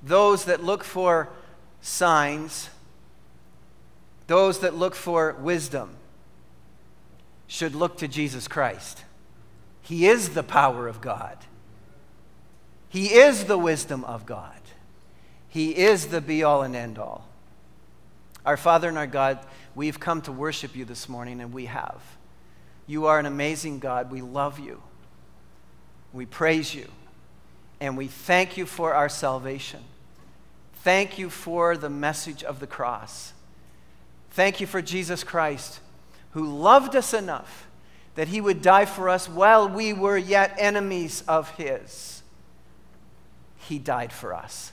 Those 0.02 0.44
that 0.44 0.62
look 0.62 0.84
for 0.84 1.28
signs, 1.80 2.70
those 4.26 4.60
that 4.60 4.74
look 4.74 4.94
for 4.94 5.34
wisdom, 5.40 5.96
should 7.46 7.74
look 7.74 7.98
to 7.98 8.08
Jesus 8.08 8.48
Christ. 8.48 9.04
He 9.82 10.06
is 10.06 10.30
the 10.30 10.42
power 10.42 10.88
of 10.88 11.00
God. 11.00 11.38
He 12.88 13.14
is 13.14 13.44
the 13.44 13.58
wisdom 13.58 14.04
of 14.04 14.26
God. 14.26 14.60
He 15.48 15.76
is 15.76 16.08
the 16.08 16.20
be 16.20 16.42
all 16.42 16.62
and 16.62 16.74
end 16.74 16.98
all. 16.98 17.28
Our 18.44 18.56
Father 18.56 18.88
and 18.88 18.98
our 18.98 19.06
God, 19.06 19.38
we've 19.74 19.98
come 19.98 20.22
to 20.22 20.32
worship 20.32 20.76
you 20.76 20.84
this 20.84 21.08
morning, 21.08 21.40
and 21.40 21.52
we 21.52 21.66
have. 21.66 22.00
You 22.86 23.06
are 23.06 23.18
an 23.18 23.26
amazing 23.26 23.78
God. 23.78 24.10
We 24.10 24.22
love 24.22 24.58
you. 24.58 24.82
We 26.12 26.26
praise 26.26 26.74
you. 26.74 26.88
And 27.80 27.96
we 27.96 28.06
thank 28.06 28.56
you 28.56 28.66
for 28.66 28.94
our 28.94 29.08
salvation. 29.08 29.80
Thank 30.82 31.18
you 31.18 31.30
for 31.30 31.76
the 31.76 31.90
message 31.90 32.42
of 32.42 32.60
the 32.60 32.66
cross. 32.66 33.32
Thank 34.30 34.60
you 34.60 34.66
for 34.66 34.82
Jesus 34.82 35.24
Christ, 35.24 35.80
who 36.32 36.46
loved 36.46 36.94
us 36.94 37.12
enough 37.12 37.66
that 38.16 38.28
he 38.28 38.40
would 38.40 38.62
die 38.62 38.86
for 38.86 39.08
us 39.08 39.28
while 39.28 39.68
we 39.68 39.92
were 39.92 40.16
yet 40.16 40.54
enemies 40.58 41.22
of 41.28 41.50
his. 41.50 42.22
He 43.58 43.78
died 43.78 44.12
for 44.12 44.34
us, 44.34 44.72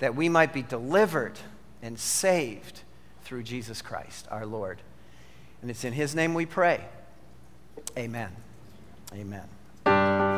that 0.00 0.14
we 0.14 0.28
might 0.28 0.52
be 0.52 0.62
delivered 0.62 1.38
and 1.82 1.98
saved 1.98 2.80
through 3.22 3.44
Jesus 3.44 3.82
Christ, 3.82 4.26
our 4.30 4.46
Lord. 4.46 4.78
And 5.62 5.70
it's 5.70 5.84
in 5.84 5.92
His 5.92 6.14
name 6.14 6.34
we 6.34 6.46
pray. 6.46 6.84
Amen. 7.96 8.30
Amen. 9.14 10.29